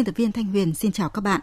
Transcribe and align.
Biên 0.00 0.04
tập 0.04 0.16
viên 0.16 0.32
Thanh 0.32 0.44
Huyền 0.44 0.74
xin 0.74 0.92
chào 0.92 1.08
các 1.08 1.20
bạn. 1.20 1.40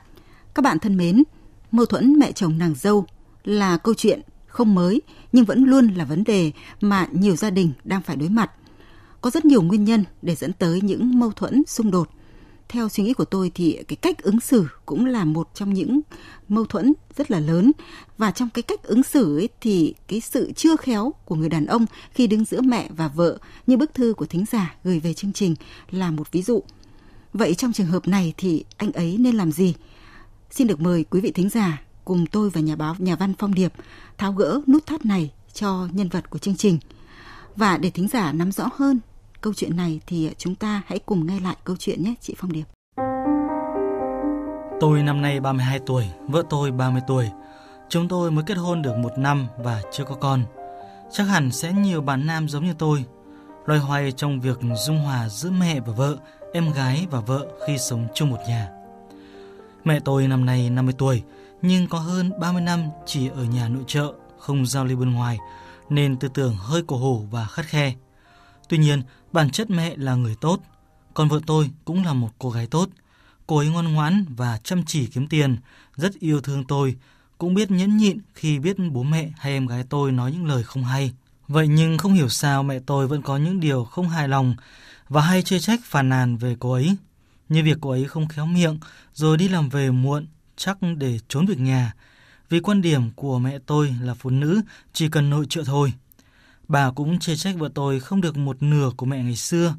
Các 0.55 0.61
bạn 0.61 0.79
thân 0.79 0.98
mến, 0.98 1.23
mâu 1.71 1.85
thuẫn 1.85 2.20
mẹ 2.20 2.31
chồng 2.31 2.57
nàng 2.57 2.75
dâu 2.75 3.05
là 3.43 3.77
câu 3.77 3.93
chuyện 3.93 4.21
không 4.48 4.75
mới 4.75 5.02
nhưng 5.31 5.45
vẫn 5.45 5.63
luôn 5.63 5.88
là 5.88 6.05
vấn 6.05 6.23
đề 6.23 6.52
mà 6.81 7.07
nhiều 7.12 7.35
gia 7.35 7.49
đình 7.49 7.71
đang 7.84 8.01
phải 8.01 8.15
đối 8.15 8.29
mặt. 8.29 8.51
Có 9.21 9.29
rất 9.29 9.45
nhiều 9.45 9.62
nguyên 9.62 9.84
nhân 9.84 10.03
để 10.21 10.35
dẫn 10.35 10.53
tới 10.53 10.81
những 10.81 11.20
mâu 11.20 11.31
thuẫn 11.31 11.63
xung 11.67 11.91
đột. 11.91 12.09
Theo 12.70 12.89
suy 12.89 13.03
nghĩ 13.03 13.13
của 13.13 13.25
tôi 13.25 13.51
thì 13.55 13.84
cái 13.88 13.95
cách 13.95 14.23
ứng 14.23 14.39
xử 14.39 14.67
cũng 14.85 15.05
là 15.05 15.26
một 15.26 15.49
trong 15.53 15.73
những 15.73 15.99
mâu 16.48 16.65
thuẫn 16.65 16.93
rất 17.17 17.31
là 17.31 17.39
lớn 17.39 17.71
và 18.17 18.31
trong 18.31 18.49
cái 18.53 18.63
cách 18.63 18.84
ứng 18.84 19.03
xử 19.03 19.37
ấy 19.37 19.49
thì 19.62 19.93
cái 20.07 20.21
sự 20.21 20.51
chưa 20.55 20.76
khéo 20.76 21.13
của 21.26 21.35
người 21.35 21.49
đàn 21.49 21.65
ông 21.65 21.85
khi 22.12 22.27
đứng 22.27 22.45
giữa 22.45 22.62
mẹ 22.62 22.89
và 22.98 23.07
vợ 23.07 23.37
như 23.67 23.77
bức 23.77 23.93
thư 23.93 24.13
của 24.17 24.26
thính 24.26 24.45
giả 24.51 24.76
gửi 24.84 24.99
về 24.99 25.13
chương 25.13 25.34
trình 25.34 25.55
là 25.91 26.12
một 26.12 26.31
ví 26.31 26.41
dụ. 26.41 26.63
Vậy 27.33 27.55
trong 27.55 27.73
trường 27.73 27.87
hợp 27.87 28.07
này 28.07 28.33
thì 28.37 28.63
anh 28.77 28.91
ấy 28.91 29.17
nên 29.20 29.35
làm 29.35 29.51
gì? 29.51 29.73
Xin 30.51 30.67
được 30.67 30.81
mời 30.81 31.05
quý 31.09 31.21
vị 31.21 31.31
thính 31.31 31.49
giả 31.49 31.81
cùng 32.05 32.25
tôi 32.25 32.49
và 32.49 32.61
nhà 32.61 32.75
báo 32.75 32.95
nhà 32.97 33.15
văn 33.15 33.33
Phong 33.39 33.53
Điệp 33.53 33.73
tháo 34.17 34.33
gỡ 34.33 34.61
nút 34.67 34.85
thắt 34.85 35.05
này 35.05 35.31
cho 35.53 35.87
nhân 35.91 36.09
vật 36.09 36.29
của 36.29 36.39
chương 36.39 36.55
trình. 36.55 36.79
Và 37.55 37.77
để 37.77 37.89
thính 37.89 38.07
giả 38.07 38.31
nắm 38.31 38.51
rõ 38.51 38.70
hơn 38.75 38.99
câu 39.41 39.53
chuyện 39.53 39.77
này 39.77 39.99
thì 40.07 40.31
chúng 40.37 40.55
ta 40.55 40.81
hãy 40.85 40.99
cùng 40.99 41.27
nghe 41.27 41.39
lại 41.39 41.55
câu 41.63 41.75
chuyện 41.79 42.03
nhé 42.03 42.13
chị 42.21 42.35
Phong 42.37 42.51
Điệp. 42.51 42.63
Tôi 44.79 45.03
năm 45.03 45.21
nay 45.21 45.39
32 45.39 45.79
tuổi, 45.79 46.05
vợ 46.27 46.43
tôi 46.49 46.71
30 46.71 47.01
tuổi. 47.07 47.25
Chúng 47.89 48.07
tôi 48.07 48.31
mới 48.31 48.43
kết 48.48 48.53
hôn 48.53 48.81
được 48.81 48.98
một 48.98 49.17
năm 49.17 49.48
và 49.63 49.81
chưa 49.91 50.03
có 50.03 50.15
con. 50.15 50.43
Chắc 51.11 51.23
hẳn 51.23 51.51
sẽ 51.51 51.73
nhiều 51.73 52.01
bạn 52.01 52.27
nam 52.27 52.49
giống 52.49 52.65
như 52.65 52.73
tôi, 52.77 53.05
loay 53.65 53.79
hoay 53.79 54.11
trong 54.11 54.39
việc 54.39 54.59
dung 54.85 54.99
hòa 54.99 55.29
giữa 55.29 55.51
mẹ 55.51 55.79
và 55.79 55.93
vợ 55.93 56.17
em 56.58 56.72
gái 56.72 57.08
và 57.12 57.20
vợ 57.20 57.48
khi 57.68 57.77
sống 57.77 58.08
chung 58.16 58.30
một 58.30 58.40
nhà. 58.48 58.70
Mẹ 59.84 60.00
tôi 60.00 60.27
năm 60.27 60.46
nay 60.46 60.70
50 60.70 60.96
tuổi, 60.98 61.24
nhưng 61.62 61.88
có 61.88 62.00
hơn 62.00 62.32
30 62.40 62.62
năm 62.62 62.84
chỉ 63.05 63.27
ở 63.27 63.44
nhà 63.44 63.70
nội 63.70 63.84
trợ, 63.88 64.13
không 64.40 64.66
giao 64.66 64.85
lưu 64.85 64.97
bên 64.97 65.12
ngoài, 65.12 65.38
nên 65.90 66.18
tư 66.18 66.28
tưởng 66.34 66.56
hơi 66.56 66.84
cổ 66.88 66.97
hủ 66.97 67.28
và 67.31 67.46
khắt 67.46 67.66
khe. 67.66 67.94
Tuy 68.69 68.78
nhiên, 68.78 69.02
bản 69.31 69.50
chất 69.50 69.69
mẹ 69.69 69.94
là 69.97 70.16
người 70.16 70.35
tốt, 70.41 70.59
còn 71.13 71.28
vợ 71.28 71.40
tôi 71.46 71.69
cũng 71.85 72.06
là 72.06 72.13
một 72.13 72.30
cô 72.40 72.50
gái 72.50 72.68
tốt. 72.68 72.90
Cô 73.47 73.58
ấy 73.58 73.68
ngoan 73.68 73.94
ngoãn 73.94 74.25
và 74.30 74.59
chăm 74.63 74.84
chỉ 74.85 75.08
kiếm 75.08 75.28
tiền, 75.28 75.58
rất 75.96 76.19
yêu 76.19 76.41
thương 76.41 76.63
tôi, 76.68 76.96
cũng 77.38 77.53
biết 77.53 77.72
nhẫn 77.72 77.97
nhịn 77.97 78.18
khi 78.34 78.59
biết 78.59 78.78
bố 78.91 79.03
mẹ 79.03 79.30
hay 79.38 79.53
em 79.53 79.68
gái 79.68 79.84
tôi 79.90 80.12
nói 80.12 80.31
những 80.31 80.46
lời 80.46 80.63
không 80.63 80.84
hay. 80.84 81.13
Vậy 81.47 81.68
nhưng 81.68 81.97
không 81.97 82.13
hiểu 82.13 82.30
sao 82.30 82.63
mẹ 82.63 82.80
tôi 82.85 83.08
vẫn 83.08 83.22
có 83.22 83.38
những 83.38 83.59
điều 83.59 83.85
không 83.85 84.09
hài 84.09 84.28
lòng 84.28 84.56
và 85.09 85.22
hay 85.22 85.41
chê 85.41 85.59
trách 85.59 85.80
phàn 85.84 86.09
nàn 86.09 86.38
về 86.38 86.56
cô 86.59 86.72
ấy. 86.72 86.96
Như 87.50 87.63
việc 87.63 87.78
cô 87.81 87.90
ấy 87.90 88.06
không 88.06 88.28
khéo 88.28 88.46
miệng, 88.46 88.80
rồi 89.13 89.38
đi 89.38 89.47
làm 89.47 89.69
về 89.69 89.91
muộn, 89.91 90.28
chắc 90.58 90.78
để 90.97 91.19
trốn 91.28 91.45
việc 91.45 91.59
nhà. 91.59 91.94
Vì 92.50 92.59
quan 92.59 92.81
điểm 92.81 93.12
của 93.12 93.40
mẹ 93.40 93.59
tôi 93.66 93.96
là 94.01 94.13
phụ 94.13 94.29
nữ, 94.29 94.62
chỉ 94.94 95.09
cần 95.09 95.29
nội 95.29 95.46
trợ 95.50 95.63
thôi. 95.66 95.94
Bà 96.67 96.91
cũng 96.91 97.19
chê 97.19 97.35
trách 97.35 97.56
vợ 97.57 97.69
tôi 97.73 98.00
không 98.00 98.22
được 98.22 98.38
một 98.38 98.63
nửa 98.63 98.91
của 98.97 99.06
mẹ 99.06 99.23
ngày 99.23 99.35
xưa, 99.35 99.75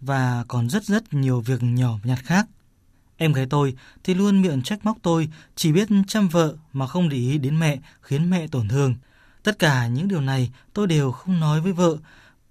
và 0.00 0.44
còn 0.48 0.70
rất 0.70 0.84
rất 0.84 1.14
nhiều 1.14 1.40
việc 1.40 1.62
nhỏ 1.62 1.98
nhặt 2.04 2.18
khác. 2.24 2.46
Em 3.16 3.32
gái 3.32 3.46
tôi 3.50 3.76
thì 4.04 4.14
luôn 4.14 4.42
miệng 4.42 4.62
trách 4.62 4.84
móc 4.84 4.98
tôi, 5.02 5.28
chỉ 5.56 5.72
biết 5.72 5.88
chăm 6.08 6.28
vợ 6.28 6.54
mà 6.72 6.86
không 6.86 7.08
để 7.08 7.16
ý 7.16 7.38
đến 7.38 7.58
mẹ, 7.58 7.78
khiến 8.02 8.30
mẹ 8.30 8.46
tổn 8.46 8.68
thương. 8.68 8.94
Tất 9.42 9.58
cả 9.58 9.86
những 9.86 10.08
điều 10.08 10.20
này 10.20 10.50
tôi 10.74 10.86
đều 10.86 11.12
không 11.12 11.40
nói 11.40 11.60
với 11.60 11.72
vợ 11.72 11.96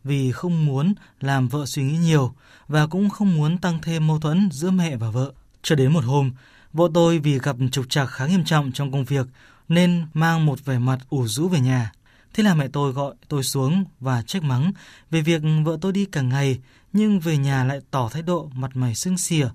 vì 0.03 0.31
không 0.31 0.65
muốn 0.65 0.93
làm 1.19 1.47
vợ 1.47 1.65
suy 1.65 1.83
nghĩ 1.83 1.97
nhiều 1.97 2.33
và 2.67 2.87
cũng 2.87 3.09
không 3.09 3.35
muốn 3.35 3.57
tăng 3.57 3.79
thêm 3.81 4.07
mâu 4.07 4.19
thuẫn 4.19 4.49
giữa 4.51 4.71
mẹ 4.71 4.95
và 4.95 5.09
vợ. 5.09 5.31
Cho 5.63 5.75
đến 5.75 5.93
một 5.93 6.03
hôm, 6.03 6.31
vợ 6.73 6.89
tôi 6.93 7.19
vì 7.19 7.39
gặp 7.39 7.55
trục 7.71 7.89
trặc 7.89 8.09
khá 8.09 8.25
nghiêm 8.25 8.43
trọng 8.45 8.71
trong 8.71 8.91
công 8.91 9.05
việc 9.05 9.27
nên 9.69 10.05
mang 10.13 10.45
một 10.45 10.65
vẻ 10.65 10.79
mặt 10.79 10.99
ủ 11.09 11.27
rũ 11.27 11.47
về 11.47 11.59
nhà. 11.59 11.91
Thế 12.33 12.43
là 12.43 12.53
mẹ 12.55 12.67
tôi 12.67 12.91
gọi 12.91 13.15
tôi 13.27 13.43
xuống 13.43 13.83
và 13.99 14.21
trách 14.21 14.43
mắng 14.43 14.71
về 15.11 15.21
việc 15.21 15.41
vợ 15.65 15.77
tôi 15.81 15.91
đi 15.91 16.05
cả 16.05 16.21
ngày 16.21 16.59
nhưng 16.93 17.19
về 17.19 17.37
nhà 17.37 17.63
lại 17.63 17.79
tỏ 17.91 18.09
thái 18.09 18.21
độ 18.21 18.51
mặt 18.53 18.71
mày 18.73 18.95
sưng 18.95 19.17
xỉa. 19.17 19.47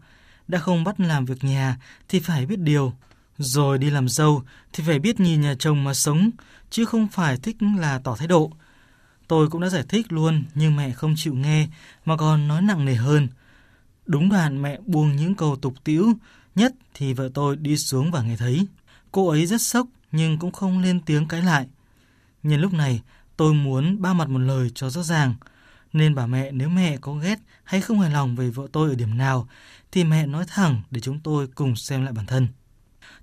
Đã 0.48 0.58
không 0.58 0.84
bắt 0.84 1.00
làm 1.00 1.24
việc 1.24 1.44
nhà 1.44 1.76
thì 2.08 2.20
phải 2.20 2.46
biết 2.46 2.58
điều. 2.58 2.92
Rồi 3.38 3.78
đi 3.78 3.90
làm 3.90 4.08
dâu 4.08 4.42
thì 4.72 4.84
phải 4.86 4.98
biết 4.98 5.20
nhìn 5.20 5.40
nhà 5.40 5.54
chồng 5.58 5.84
mà 5.84 5.94
sống, 5.94 6.30
chứ 6.70 6.84
không 6.84 7.08
phải 7.08 7.36
thích 7.36 7.56
là 7.78 7.98
tỏ 7.98 8.16
thái 8.16 8.28
độ. 8.28 8.52
Tôi 9.28 9.48
cũng 9.48 9.60
đã 9.60 9.68
giải 9.68 9.84
thích 9.88 10.12
luôn, 10.12 10.44
nhưng 10.54 10.76
mẹ 10.76 10.92
không 10.92 11.14
chịu 11.16 11.34
nghe, 11.34 11.68
mà 12.04 12.16
còn 12.16 12.48
nói 12.48 12.62
nặng 12.62 12.84
nề 12.84 12.94
hơn. 12.94 13.28
Đúng 14.06 14.28
đoạn 14.28 14.62
mẹ 14.62 14.78
buông 14.86 15.16
những 15.16 15.34
câu 15.34 15.56
tục 15.56 15.74
tĩu, 15.84 16.12
nhất 16.54 16.74
thì 16.94 17.12
vợ 17.12 17.30
tôi 17.34 17.56
đi 17.56 17.76
xuống 17.76 18.10
và 18.10 18.22
nghe 18.22 18.36
thấy. 18.36 18.66
Cô 19.12 19.28
ấy 19.28 19.46
rất 19.46 19.62
sốc, 19.62 19.86
nhưng 20.12 20.38
cũng 20.38 20.52
không 20.52 20.78
lên 20.78 21.00
tiếng 21.00 21.28
cãi 21.28 21.42
lại. 21.42 21.66
Nhân 22.42 22.60
lúc 22.60 22.72
này, 22.72 23.02
tôi 23.36 23.54
muốn 23.54 24.02
ba 24.02 24.12
mặt 24.12 24.28
một 24.28 24.38
lời 24.38 24.70
cho 24.74 24.90
rõ 24.90 25.02
ràng. 25.02 25.34
Nên 25.92 26.14
bà 26.14 26.26
mẹ 26.26 26.52
nếu 26.52 26.68
mẹ 26.68 26.96
có 26.96 27.14
ghét 27.14 27.38
hay 27.64 27.80
không 27.80 28.00
hài 28.00 28.10
lòng 28.10 28.36
về 28.36 28.50
vợ 28.50 28.66
tôi 28.72 28.88
ở 28.88 28.94
điểm 28.94 29.18
nào, 29.18 29.48
thì 29.92 30.04
mẹ 30.04 30.26
nói 30.26 30.44
thẳng 30.48 30.82
để 30.90 31.00
chúng 31.00 31.20
tôi 31.20 31.46
cùng 31.46 31.76
xem 31.76 32.04
lại 32.04 32.12
bản 32.12 32.26
thân. 32.26 32.48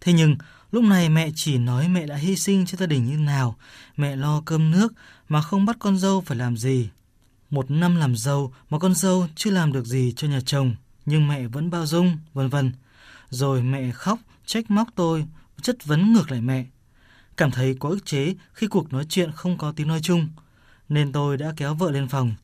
Thế 0.02 0.14
nhưng 0.14 0.36
lúc 0.72 0.84
này 0.84 1.10
mẹ 1.10 1.30
chỉ 1.36 1.58
nói 1.58 1.88
mẹ 1.88 2.06
đã 2.06 2.16
hy 2.16 2.36
sinh 2.36 2.66
cho 2.66 2.78
gia 2.78 2.86
đình 2.86 3.06
như 3.06 3.18
nào, 3.18 3.56
mẹ 3.98 4.16
lo 4.16 4.42
cơm 4.46 4.72
nước 4.72 4.94
mà 5.30 5.42
không 5.42 5.66
bắt 5.66 5.76
con 5.80 5.98
dâu 5.98 6.22
phải 6.22 6.38
làm 6.38 6.58
gì. 6.58 6.90
Một 7.50 7.72
năm 7.72 7.96
làm 7.96 8.16
dâu 8.16 8.54
mà 8.70 8.80
con 8.80 8.96
dâu 8.96 9.28
chưa 9.36 9.52
làm 9.52 9.74
được 9.74 9.86
gì 9.86 10.14
cho 10.16 10.28
nhà 10.28 10.40
chồng, 10.46 10.76
nhưng 11.06 11.28
mẹ 11.28 11.48
vẫn 11.48 11.70
bao 11.70 11.86
dung, 11.86 12.18
vân 12.34 12.50
vân. 12.50 12.72
Rồi 13.30 13.64
mẹ 13.64 13.92
khóc, 13.92 14.20
trách 14.46 14.72
móc 14.72 14.88
tôi, 14.96 15.26
chất 15.62 15.86
vấn 15.86 16.14
ngược 16.14 16.32
lại 16.32 16.42
mẹ. 16.42 16.66
Cảm 17.38 17.52
thấy 17.52 17.76
có 17.80 17.90
ức 17.90 18.06
chế 18.06 18.36
khi 18.54 18.68
cuộc 18.68 18.94
nói 18.94 19.06
chuyện 19.10 19.32
không 19.32 19.58
có 19.58 19.72
tiếng 19.72 19.88
nói 19.88 20.00
chung, 20.04 20.30
nên 20.90 21.12
tôi 21.12 21.38
đã 21.38 21.54
kéo 21.58 21.76
vợ 21.76 21.92
lên 21.92 22.08
phòng. 22.08 22.36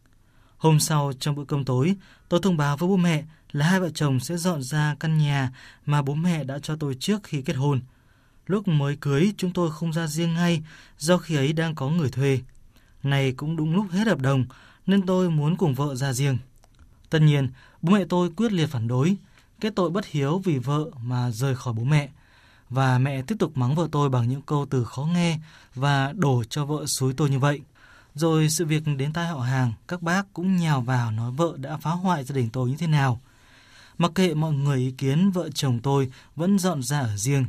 Hôm 0.57 0.79
sau 0.79 1.13
trong 1.19 1.35
bữa 1.35 1.46
cơm 1.46 1.66
tối, 1.66 1.96
tôi 2.29 2.40
thông 2.44 2.57
báo 2.57 2.78
với 2.78 2.90
bố 2.90 2.97
mẹ 2.97 3.23
là 3.52 3.66
hai 3.66 3.80
vợ 3.80 3.90
chồng 3.90 4.19
sẽ 4.19 4.38
dọn 4.38 4.63
ra 4.63 4.96
căn 5.00 5.18
nhà 5.18 5.52
mà 5.85 6.02
bố 6.02 6.16
mẹ 6.16 6.44
đã 6.44 6.59
cho 6.59 6.75
tôi 6.75 6.96
trước 7.00 7.24
khi 7.24 7.41
kết 7.41 7.53
hôn. 7.53 7.81
Lúc 8.47 8.68
mới 8.68 8.97
cưới 9.02 9.34
chúng 9.38 9.53
tôi 9.53 9.72
không 9.72 9.94
ra 9.94 10.08
riêng 10.08 10.34
ngay 10.34 10.63
do 10.97 11.18
khi 11.18 11.35
ấy 11.35 11.53
đang 11.53 11.75
có 11.75 11.90
người 11.90 12.09
thuê. 12.09 12.40
Này 13.03 13.31
cũng 13.31 13.56
đúng 13.56 13.75
lúc 13.75 13.85
hết 13.91 14.08
hợp 14.08 14.19
đồng 14.19 14.46
nên 14.85 15.06
tôi 15.06 15.30
muốn 15.30 15.56
cùng 15.58 15.74
vợ 15.74 15.96
ra 15.96 16.13
riêng. 16.13 16.38
Tất 17.09 17.19
nhiên, 17.19 17.50
bố 17.81 17.94
mẹ 17.94 18.06
tôi 18.09 18.30
quyết 18.35 18.52
liệt 18.52 18.66
phản 18.66 18.88
đối, 18.88 19.16
kết 19.59 19.74
tội 19.75 19.90
bất 19.90 20.06
hiếu 20.06 20.41
vì 20.46 20.58
vợ 20.58 20.85
mà 21.02 21.31
rời 21.31 21.56
khỏi 21.56 21.74
bố 21.74 21.84
mẹ. 21.84 22.09
Và 22.69 23.00
mẹ 23.00 23.22
tiếp 23.22 23.35
tục 23.40 23.58
mắng 23.58 23.75
vợ 23.75 23.88
tôi 23.91 24.09
bằng 24.09 24.29
những 24.29 24.41
câu 24.41 24.66
từ 24.69 24.84
khó 24.84 25.03
nghe 25.03 25.40
và 25.75 26.14
đổ 26.16 26.44
cho 26.44 26.66
vợ 26.66 26.85
xúi 26.85 27.14
tôi 27.18 27.29
như 27.29 27.40
vậy. 27.40 27.62
Rồi 28.16 28.50
sự 28.50 28.66
việc 28.66 28.84
đến 28.97 29.14
tai 29.14 29.28
họ 29.28 29.40
hàng, 29.40 29.74
các 29.88 30.02
bác 30.02 30.34
cũng 30.34 30.56
nhào 30.56 30.82
vào 30.82 31.11
nói 31.11 31.32
vợ 31.32 31.53
đã 31.58 31.78
phá 31.78 31.91
hoại 31.91 32.23
gia 32.23 32.35
đình 32.35 32.50
tôi 32.50 32.70
như 32.70 32.76
thế 32.78 32.88
nào. 32.88 33.22
Mặc 33.97 34.11
kệ 34.16 34.34
mọi 34.34 34.53
người 34.53 34.78
ý 34.78 34.91
kiến, 34.91 35.32
vợ 35.32 35.49
chồng 35.53 35.79
tôi 35.79 36.11
vẫn 36.35 36.59
dọn 36.59 36.84
ra 36.84 36.99
ở 36.99 37.17
riêng. 37.17 37.46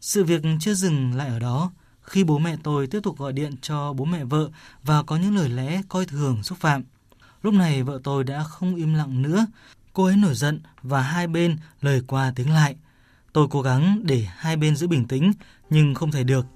Sự 0.00 0.24
việc 0.24 0.42
chưa 0.60 0.74
dừng 0.74 1.14
lại 1.14 1.28
ở 1.28 1.38
đó. 1.38 1.70
Khi 2.02 2.24
bố 2.24 2.38
mẹ 2.38 2.56
tôi 2.62 2.86
tiếp 2.86 3.00
tục 3.02 3.18
gọi 3.18 3.32
điện 3.32 3.54
cho 3.62 3.92
bố 3.92 4.04
mẹ 4.04 4.24
vợ 4.24 4.50
và 4.82 5.02
có 5.02 5.16
những 5.16 5.36
lời 5.36 5.48
lẽ 5.48 5.82
coi 5.88 6.06
thường 6.06 6.42
xúc 6.42 6.58
phạm. 6.60 6.82
Lúc 7.42 7.54
này 7.54 7.82
vợ 7.82 8.00
tôi 8.04 8.24
đã 8.24 8.44
không 8.44 8.74
im 8.74 8.94
lặng 8.94 9.22
nữa. 9.22 9.46
Cô 9.92 10.04
ấy 10.04 10.16
nổi 10.16 10.34
giận 10.34 10.60
và 10.82 11.02
hai 11.02 11.26
bên 11.26 11.56
lời 11.80 12.02
qua 12.06 12.32
tiếng 12.36 12.50
lại. 12.50 12.76
Tôi 13.32 13.46
cố 13.50 13.62
gắng 13.62 14.00
để 14.02 14.26
hai 14.36 14.56
bên 14.56 14.76
giữ 14.76 14.86
bình 14.86 15.08
tĩnh 15.08 15.32
nhưng 15.70 15.94
không 15.94 16.10
thể 16.10 16.24
được. 16.24 16.46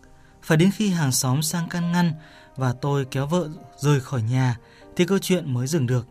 Phải 0.43 0.57
đến 0.57 0.71
khi 0.71 0.91
hàng 0.91 1.13
xóm 1.13 1.43
sang 1.43 1.69
can 1.69 1.93
ngăn 1.93 2.13
và 2.57 2.73
tôi 2.73 3.05
kéo 3.11 3.27
vợ 3.27 3.49
rời 3.79 4.01
khỏi 4.01 4.23
nhà 4.23 4.57
thì 4.97 5.05
câu 5.05 5.19
chuyện 5.19 5.55
mới 5.55 5.67
dừng 5.67 5.87
được. 5.87 6.07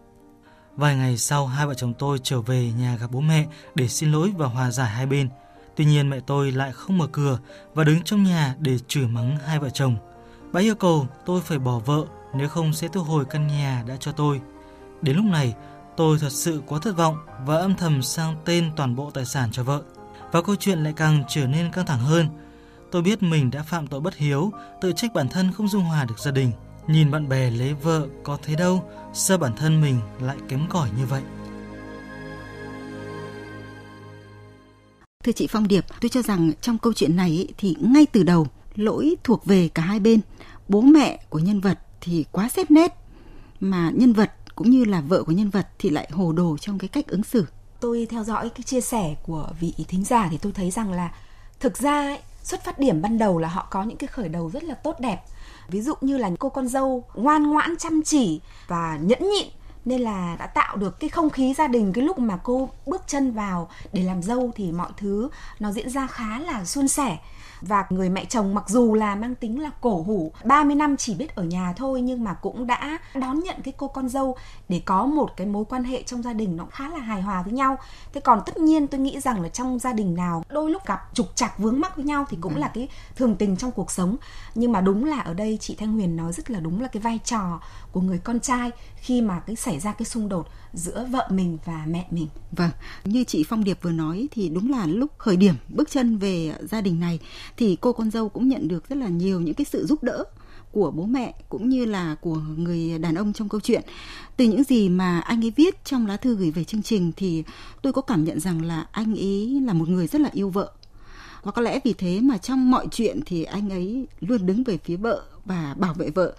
Vài 0.77 0.95
ngày 0.95 1.18
sau, 1.18 1.47
hai 1.47 1.68
vợ 1.68 1.74
chồng 1.74 1.94
tôi 1.94 2.19
trở 2.24 2.41
về 2.41 2.71
nhà 2.77 2.97
gặp 3.00 3.12
bố 3.12 3.19
mẹ 3.19 3.45
để 3.75 3.88
xin 3.88 4.12
lỗi 4.12 4.33
và 4.38 4.47
hòa 4.47 4.71
giải 4.71 4.89
hai 4.89 5.06
bên. 5.06 5.29
Tuy 5.75 5.85
nhiên 5.85 6.09
mẹ 6.09 6.19
tôi 6.19 6.51
lại 6.51 6.71
không 6.71 6.97
mở 6.97 7.07
cửa 7.07 7.39
và 7.74 7.83
đứng 7.83 8.01
trong 8.03 8.24
nhà 8.24 8.56
để 8.59 8.77
chửi 8.88 9.07
mắng 9.07 9.38
hai 9.38 9.59
vợ 9.59 9.69
chồng. 9.69 9.97
Bà 10.51 10.59
yêu 10.62 10.75
cầu 10.75 11.07
tôi 11.25 11.41
phải 11.41 11.59
bỏ 11.59 11.79
vợ 11.79 12.06
nếu 12.33 12.50
không 12.50 12.74
sẽ 12.74 12.88
thu 12.88 13.03
hồi 13.03 13.25
căn 13.25 13.47
nhà 13.47 13.83
đã 13.88 13.97
cho 14.00 14.12
tôi. 14.12 14.41
Đến 15.01 15.15
lúc 15.15 15.25
này, 15.25 15.56
tôi 15.97 16.19
thật 16.19 16.31
sự 16.31 16.62
quá 16.68 16.79
thất 16.79 16.97
vọng 16.97 17.18
và 17.45 17.56
âm 17.57 17.75
thầm 17.75 18.01
sang 18.01 18.35
tên 18.45 18.71
toàn 18.75 18.95
bộ 18.95 19.12
tài 19.12 19.25
sản 19.25 19.51
cho 19.51 19.63
vợ. 19.63 19.81
Và 20.31 20.41
câu 20.41 20.56
chuyện 20.56 20.83
lại 20.83 20.94
càng 20.95 21.24
trở 21.27 21.47
nên 21.47 21.71
căng 21.71 21.85
thẳng 21.85 22.00
hơn. 22.00 22.27
Tôi 22.91 23.01
biết 23.01 23.24
mình 23.24 23.51
đã 23.51 23.63
phạm 23.63 23.88
tội 23.88 24.00
bất 24.00 24.15
hiếu, 24.15 24.51
tự 24.81 24.91
trách 24.91 25.13
bản 25.13 25.29
thân 25.29 25.51
không 25.51 25.68
dung 25.68 25.83
hòa 25.83 26.06
được 26.06 26.19
gia 26.19 26.31
đình. 26.31 26.51
Nhìn 26.88 27.12
bạn 27.12 27.30
bè 27.30 27.50
lấy 27.50 27.74
vợ 27.74 28.07
có 28.24 28.38
thấy 28.44 28.56
đâu, 28.56 28.84
sao 29.13 29.38
bản 29.38 29.56
thân 29.56 29.81
mình 29.81 30.00
lại 30.22 30.38
kém 30.50 30.68
cỏi 30.69 30.89
như 30.98 31.06
vậy. 31.06 31.22
Thưa 35.24 35.31
chị 35.31 35.48
Phong 35.48 35.68
Điệp, 35.68 35.86
tôi 36.01 36.10
cho 36.10 36.22
rằng 36.22 36.51
trong 36.62 36.78
câu 36.78 36.94
chuyện 36.94 37.16
này 37.16 37.48
thì 37.57 37.75
ngay 37.81 38.06
từ 38.06 38.24
đầu 38.24 38.48
lỗi 38.75 39.16
thuộc 39.24 39.45
về 39.45 39.68
cả 39.68 39.81
hai 39.81 40.00
bên. 40.00 40.19
Bố 40.68 40.81
mẹ 40.81 41.19
của 41.30 41.39
nhân 41.39 41.62
vật 41.62 41.80
thì 42.01 42.25
quá 42.31 42.50
xét 42.50 42.72
nét, 42.72 42.94
mà 43.60 43.92
nhân 43.95 44.13
vật 44.13 44.31
cũng 44.56 44.69
như 44.69 44.86
là 44.86 45.01
vợ 45.01 45.24
của 45.24 45.31
nhân 45.31 45.50
vật 45.50 45.68
thì 45.80 45.89
lại 45.89 46.10
hồ 46.12 46.31
đồ 46.31 46.57
trong 46.57 46.80
cái 46.80 46.88
cách 46.88 47.07
ứng 47.07 47.24
xử. 47.24 47.45
Tôi 47.80 48.07
theo 48.10 48.24
dõi 48.24 48.50
cái 48.50 48.63
chia 48.63 48.81
sẻ 48.81 49.16
của 49.24 49.50
vị 49.60 49.74
thính 49.88 50.04
giả 50.04 50.28
thì 50.31 50.38
tôi 50.38 50.51
thấy 50.51 50.72
rằng 50.72 50.92
là 50.92 51.12
thực 51.60 51.78
ra 51.78 52.01
ấy, 52.01 52.19
xuất 52.47 52.63
phát 52.63 52.79
điểm 52.79 53.01
ban 53.01 53.17
đầu 53.17 53.38
là 53.38 53.47
họ 53.47 53.67
có 53.71 53.83
những 53.83 53.97
cái 53.97 54.07
khởi 54.07 54.29
đầu 54.29 54.49
rất 54.49 54.63
là 54.63 54.75
tốt 54.75 54.99
đẹp. 54.99 55.23
Ví 55.67 55.81
dụ 55.81 55.94
như 56.01 56.17
là 56.17 56.29
cô 56.39 56.49
con 56.49 56.67
dâu 56.67 57.03
ngoan 57.13 57.44
ngoãn, 57.44 57.77
chăm 57.77 58.01
chỉ 58.03 58.41
và 58.67 58.97
nhẫn 59.01 59.29
nhịn, 59.29 59.47
nên 59.85 60.01
là 60.01 60.35
đã 60.39 60.47
tạo 60.47 60.75
được 60.75 60.99
cái 60.99 61.09
không 61.09 61.29
khí 61.29 61.53
gia 61.53 61.67
đình 61.67 61.94
cái 61.94 62.03
lúc 62.03 62.19
mà 62.19 62.38
cô 62.44 62.69
bước 62.85 63.01
chân 63.07 63.31
vào 63.31 63.69
để 63.94 64.03
làm 64.03 64.23
dâu 64.23 64.51
thì 64.55 64.71
mọi 64.71 64.89
thứ 64.97 65.29
nó 65.59 65.71
diễn 65.71 65.89
ra 65.89 66.07
khá 66.07 66.39
là 66.39 66.65
suôn 66.65 66.88
sẻ 66.88 67.17
và 67.62 67.86
người 67.89 68.09
mẹ 68.09 68.25
chồng 68.25 68.56
mặc 68.56 68.69
dù 68.69 68.94
là 68.94 69.15
mang 69.15 69.36
tính 69.36 69.62
là 69.62 69.71
cổ 69.81 70.04
hủ 70.04 70.31
30 70.45 70.75
năm 70.75 70.98
chỉ 70.98 71.15
biết 71.15 71.36
ở 71.36 71.44
nhà 71.44 71.74
thôi 71.77 72.01
nhưng 72.01 72.24
mà 72.24 72.33
cũng 72.33 72.68
đã 72.68 73.00
đón 73.15 73.39
nhận 73.39 73.56
cái 73.63 73.74
cô 73.77 73.88
con 73.88 74.09
dâu 74.09 74.36
để 74.69 74.81
có 74.86 75.06
một 75.06 75.38
cái 75.38 75.48
mối 75.48 75.65
quan 75.65 75.83
hệ 75.83 76.04
trong 76.04 76.24
gia 76.24 76.33
đình 76.33 76.57
nó 76.57 76.65
khá 76.71 76.89
là 76.89 77.00
hài 77.00 77.21
hòa 77.21 77.42
với 77.42 77.54
nhau. 77.54 77.77
Thế 78.13 78.21
còn 78.21 78.42
tất 78.45 78.57
nhiên 78.57 78.88
tôi 78.88 79.00
nghĩ 79.00 79.19
rằng 79.19 79.42
là 79.42 79.50
trong 79.50 79.80
gia 79.80 79.94
đình 79.94 80.15
nào 80.15 80.44
đôi 80.50 80.71
lúc 80.71 80.86
gặp 80.86 81.09
trục 81.13 81.36
trặc 81.36 81.59
vướng 81.59 81.80
mắc 81.80 81.95
với 81.95 82.06
nhau 82.06 82.25
thì 82.30 82.38
cũng 82.42 82.57
là 82.57 82.68
cái 82.68 82.88
thường 83.15 83.36
tình 83.36 83.57
trong 83.57 83.71
cuộc 83.71 83.92
sống. 83.92 84.18
Nhưng 84.56 84.71
mà 84.71 84.81
đúng 84.81 85.06
là 85.06 85.19
ở 85.19 85.33
đây 85.33 85.57
chị 85.62 85.75
Thanh 85.75 85.94
Huyền 85.94 86.15
nói 86.15 86.33
rất 86.33 86.51
là 86.51 86.60
đúng 86.60 86.81
là 86.81 86.88
cái 86.88 87.01
vai 87.01 87.19
trò 87.24 87.60
của 87.92 88.01
người 88.01 88.18
con 88.18 88.39
trai 88.39 88.71
khi 88.95 89.21
mà 89.21 89.39
cái 89.39 89.56
xảy 89.56 89.80
ra 89.80 89.92
cái 89.92 90.06
xung 90.06 90.30
đột 90.30 90.48
giữa 90.77 91.07
vợ 91.12 91.27
mình 91.31 91.57
và 91.65 91.85
mẹ 91.88 92.07
mình. 92.12 92.27
Vâng, 92.51 92.71
như 93.06 93.24
chị 93.24 93.44
Phong 93.44 93.63
Điệp 93.63 93.77
vừa 93.81 93.91
nói 93.91 94.27
thì 94.31 94.50
đúng 94.50 94.71
là 94.71 94.85
lúc 94.85 95.12
khởi 95.18 95.38
điểm 95.38 95.56
bước 95.69 95.91
chân 95.91 96.18
về 96.18 96.53
gia 96.62 96.81
đình 96.81 97.00
này 97.00 97.19
thì 97.57 97.77
cô 97.81 97.94
con 97.94 98.12
dâu 98.12 98.29
cũng 98.29 98.47
nhận 98.50 98.68
được 98.68 98.89
rất 98.89 98.95
là 98.95 99.07
nhiều 99.07 99.41
những 99.41 99.56
cái 99.56 99.65
sự 99.65 99.85
giúp 99.85 100.03
đỡ 100.03 100.24
của 100.71 100.91
bố 100.91 101.06
mẹ 101.06 101.33
cũng 101.50 101.69
như 101.69 101.85
là 101.85 102.15
của 102.21 102.41
người 102.57 103.00
đàn 103.00 103.15
ông 103.15 103.33
trong 103.33 103.50
câu 103.50 103.62
chuyện. 103.62 103.81
Từ 104.38 104.45
những 104.45 104.63
gì 104.63 104.89
mà 104.89 105.19
anh 105.19 105.44
ấy 105.44 105.53
viết 105.56 105.85
trong 105.85 106.07
lá 106.07 106.18
thư 106.18 106.35
gửi 106.35 106.51
về 106.51 106.63
chương 106.63 106.83
trình 106.83 107.12
thì 107.18 107.44
tôi 107.81 107.94
có 107.94 108.01
cảm 108.01 108.24
nhận 108.24 108.39
rằng 108.39 108.65
là 108.65 108.88
anh 108.91 109.15
ấy 109.15 109.62
là 109.65 109.74
một 109.74 109.89
người 109.89 110.07
rất 110.07 110.21
là 110.21 110.29
yêu 110.33 110.50
vợ. 110.50 110.71
Và 111.47 111.51
có 111.51 111.61
lẽ 111.61 111.79
vì 111.83 111.94
thế 111.94 112.19
mà 112.21 112.38
trong 112.38 112.71
mọi 112.71 112.88
chuyện 112.91 113.19
thì 113.25 113.44
anh 113.44 113.69
ấy 113.69 114.07
luôn 114.19 114.45
đứng 114.45 114.63
về 114.63 114.77
phía 114.83 114.95
vợ 114.95 115.23
và 115.45 115.75
bảo 115.77 115.94
vệ 115.94 116.09
vợ. 116.09 116.33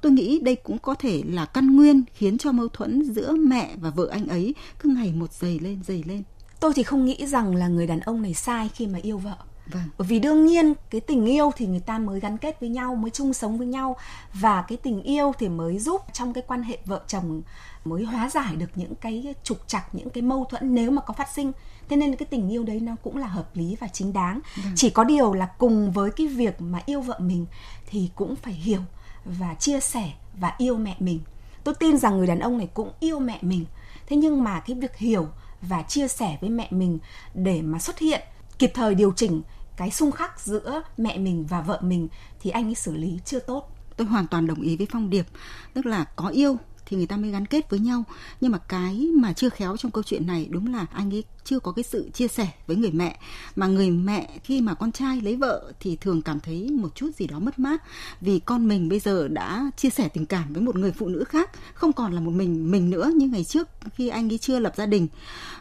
Tôi 0.00 0.12
nghĩ 0.12 0.40
đây 0.42 0.56
cũng 0.56 0.78
có 0.78 0.94
thể 0.94 1.22
là 1.26 1.44
căn 1.44 1.76
nguyên 1.76 2.02
khiến 2.14 2.38
cho 2.38 2.52
mâu 2.52 2.68
thuẫn 2.68 3.02
giữa 3.02 3.32
mẹ 3.32 3.74
và 3.76 3.90
vợ 3.90 4.08
anh 4.10 4.28
ấy 4.28 4.54
cứ 4.78 4.88
ngày 4.88 5.12
một 5.12 5.32
dày 5.32 5.58
lên 5.58 5.80
dày 5.86 6.02
lên. 6.06 6.22
Tôi 6.60 6.72
thì 6.74 6.82
không 6.82 7.04
nghĩ 7.04 7.26
rằng 7.26 7.56
là 7.56 7.68
người 7.68 7.86
đàn 7.86 8.00
ông 8.00 8.22
này 8.22 8.34
sai 8.34 8.70
khi 8.74 8.86
mà 8.86 8.98
yêu 9.02 9.18
vợ. 9.18 9.36
Vâng. 9.66 9.82
Bởi 9.98 10.08
vì 10.08 10.18
đương 10.18 10.46
nhiên 10.46 10.74
cái 10.90 11.00
tình 11.00 11.26
yêu 11.26 11.50
thì 11.56 11.66
người 11.66 11.80
ta 11.80 11.98
mới 11.98 12.20
gắn 12.20 12.38
kết 12.38 12.60
với 12.60 12.68
nhau, 12.68 12.94
mới 12.94 13.10
chung 13.10 13.32
sống 13.32 13.58
với 13.58 13.66
nhau 13.66 13.96
và 14.34 14.64
cái 14.68 14.78
tình 14.78 15.02
yêu 15.02 15.32
thì 15.38 15.48
mới 15.48 15.78
giúp 15.78 16.02
trong 16.12 16.32
cái 16.32 16.44
quan 16.46 16.62
hệ 16.62 16.78
vợ 16.84 17.00
chồng 17.06 17.42
mới 17.84 18.04
hóa 18.04 18.30
giải 18.30 18.56
được 18.56 18.70
những 18.74 18.94
cái 18.94 19.34
trục 19.42 19.58
trặc, 19.66 19.94
những 19.94 20.10
cái 20.10 20.22
mâu 20.22 20.46
thuẫn 20.50 20.74
nếu 20.74 20.90
mà 20.90 21.02
có 21.02 21.14
phát 21.14 21.28
sinh. 21.34 21.52
Thế 21.88 21.96
nên 21.96 22.16
cái 22.16 22.26
tình 22.26 22.52
yêu 22.52 22.64
đấy 22.64 22.80
nó 22.80 22.96
cũng 23.02 23.16
là 23.16 23.26
hợp 23.26 23.56
lý 23.56 23.76
và 23.80 23.88
chính 23.88 24.12
đáng. 24.12 24.40
Vâng. 24.56 24.72
Chỉ 24.76 24.90
có 24.90 25.04
điều 25.04 25.32
là 25.32 25.46
cùng 25.46 25.92
với 25.92 26.10
cái 26.10 26.26
việc 26.26 26.60
mà 26.60 26.80
yêu 26.86 27.00
vợ 27.00 27.18
mình 27.18 27.46
thì 27.86 28.10
cũng 28.14 28.36
phải 28.36 28.52
hiểu 28.52 28.80
và 29.24 29.54
chia 29.54 29.80
sẻ 29.80 30.12
và 30.40 30.54
yêu 30.58 30.76
mẹ 30.76 30.96
mình 30.98 31.20
tôi 31.64 31.74
tin 31.74 31.96
rằng 31.96 32.16
người 32.16 32.26
đàn 32.26 32.38
ông 32.38 32.58
này 32.58 32.68
cũng 32.74 32.92
yêu 33.00 33.18
mẹ 33.18 33.38
mình 33.40 33.66
thế 34.06 34.16
nhưng 34.16 34.44
mà 34.44 34.60
cái 34.60 34.76
việc 34.76 34.96
hiểu 34.96 35.28
và 35.62 35.82
chia 35.82 36.08
sẻ 36.08 36.38
với 36.40 36.50
mẹ 36.50 36.68
mình 36.70 36.98
để 37.34 37.62
mà 37.62 37.78
xuất 37.78 37.98
hiện 37.98 38.20
kịp 38.58 38.70
thời 38.74 38.94
điều 38.94 39.12
chỉnh 39.16 39.42
cái 39.76 39.90
xung 39.90 40.12
khắc 40.12 40.40
giữa 40.40 40.82
mẹ 40.96 41.18
mình 41.18 41.46
và 41.46 41.60
vợ 41.60 41.78
mình 41.82 42.08
thì 42.40 42.50
anh 42.50 42.68
ấy 42.68 42.74
xử 42.74 42.96
lý 42.96 43.18
chưa 43.24 43.38
tốt 43.38 43.70
tôi 43.96 44.06
hoàn 44.06 44.26
toàn 44.26 44.46
đồng 44.46 44.60
ý 44.60 44.76
với 44.76 44.86
phong 44.90 45.10
điệp 45.10 45.26
tức 45.74 45.86
là 45.86 46.04
có 46.16 46.28
yêu 46.28 46.56
thì 46.86 46.96
người 46.96 47.06
ta 47.06 47.16
mới 47.16 47.30
gắn 47.30 47.46
kết 47.46 47.70
với 47.70 47.80
nhau. 47.80 48.04
Nhưng 48.40 48.52
mà 48.52 48.58
cái 48.58 49.08
mà 49.14 49.32
chưa 49.32 49.48
khéo 49.48 49.76
trong 49.76 49.92
câu 49.92 50.02
chuyện 50.02 50.26
này 50.26 50.46
đúng 50.50 50.72
là 50.74 50.86
anh 50.92 51.14
ấy 51.14 51.24
chưa 51.44 51.58
có 51.58 51.72
cái 51.72 51.82
sự 51.82 52.10
chia 52.10 52.28
sẻ 52.28 52.48
với 52.66 52.76
người 52.76 52.90
mẹ. 52.90 53.18
Mà 53.56 53.66
người 53.66 53.90
mẹ 53.90 54.38
khi 54.44 54.60
mà 54.60 54.74
con 54.74 54.92
trai 54.92 55.20
lấy 55.20 55.36
vợ 55.36 55.72
thì 55.80 55.96
thường 55.96 56.22
cảm 56.22 56.40
thấy 56.40 56.70
một 56.70 56.94
chút 56.94 57.10
gì 57.16 57.26
đó 57.26 57.38
mất 57.38 57.58
mát. 57.58 57.82
Vì 58.20 58.38
con 58.38 58.68
mình 58.68 58.88
bây 58.88 58.98
giờ 58.98 59.28
đã 59.28 59.70
chia 59.76 59.90
sẻ 59.90 60.08
tình 60.08 60.26
cảm 60.26 60.52
với 60.52 60.62
một 60.62 60.76
người 60.76 60.92
phụ 60.92 61.08
nữ 61.08 61.24
khác, 61.24 61.50
không 61.74 61.92
còn 61.92 62.12
là 62.12 62.20
một 62.20 62.30
mình 62.30 62.70
mình 62.70 62.90
nữa 62.90 63.12
như 63.16 63.28
ngày 63.28 63.44
trước 63.44 63.68
khi 63.94 64.08
anh 64.08 64.32
ấy 64.32 64.38
chưa 64.38 64.58
lập 64.58 64.72
gia 64.76 64.86
đình. 64.86 65.08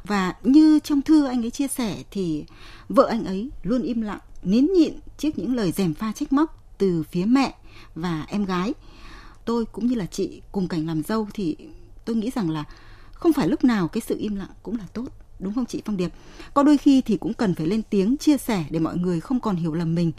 Và 0.03 0.35
như 0.43 0.79
trong 0.79 1.01
thư 1.01 1.25
anh 1.25 1.45
ấy 1.45 1.51
chia 1.51 1.67
sẻ 1.67 2.03
thì 2.11 2.45
vợ 2.89 3.07
anh 3.09 3.25
ấy 3.25 3.49
luôn 3.63 3.81
im 3.81 4.01
lặng, 4.01 4.19
nín 4.43 4.67
nhịn 4.73 4.93
trước 5.17 5.29
những 5.35 5.55
lời 5.55 5.71
dèm 5.71 5.93
pha 5.93 6.11
trách 6.11 6.33
móc 6.33 6.77
từ 6.77 7.03
phía 7.03 7.25
mẹ 7.25 7.55
và 7.95 8.25
em 8.29 8.45
gái 8.45 8.73
tôi 9.45 9.65
cũng 9.65 9.87
như 9.87 9.95
là 9.95 10.05
chị 10.05 10.41
cùng 10.51 10.67
cảnh 10.67 10.87
làm 10.87 11.03
dâu 11.03 11.27
thì 11.33 11.55
tôi 12.05 12.15
nghĩ 12.15 12.31
rằng 12.35 12.49
là 12.49 12.63
không 13.13 13.33
phải 13.33 13.47
lúc 13.47 13.63
nào 13.63 13.87
cái 13.87 14.01
sự 14.01 14.15
im 14.19 14.35
lặng 14.35 14.51
cũng 14.63 14.77
là 14.77 14.85
tốt, 14.93 15.05
đúng 15.39 15.53
không 15.53 15.65
chị 15.65 15.81
Phong 15.85 15.97
Điệp? 15.97 16.11
Có 16.53 16.63
đôi 16.63 16.77
khi 16.77 17.01
thì 17.01 17.17
cũng 17.17 17.33
cần 17.33 17.55
phải 17.55 17.67
lên 17.67 17.81
tiếng, 17.89 18.17
chia 18.17 18.37
sẻ 18.37 18.65
để 18.69 18.79
mọi 18.79 18.97
người 18.97 19.19
không 19.19 19.39
còn 19.39 19.55
hiểu 19.55 19.73
lầm 19.73 19.95
mình 19.95 20.11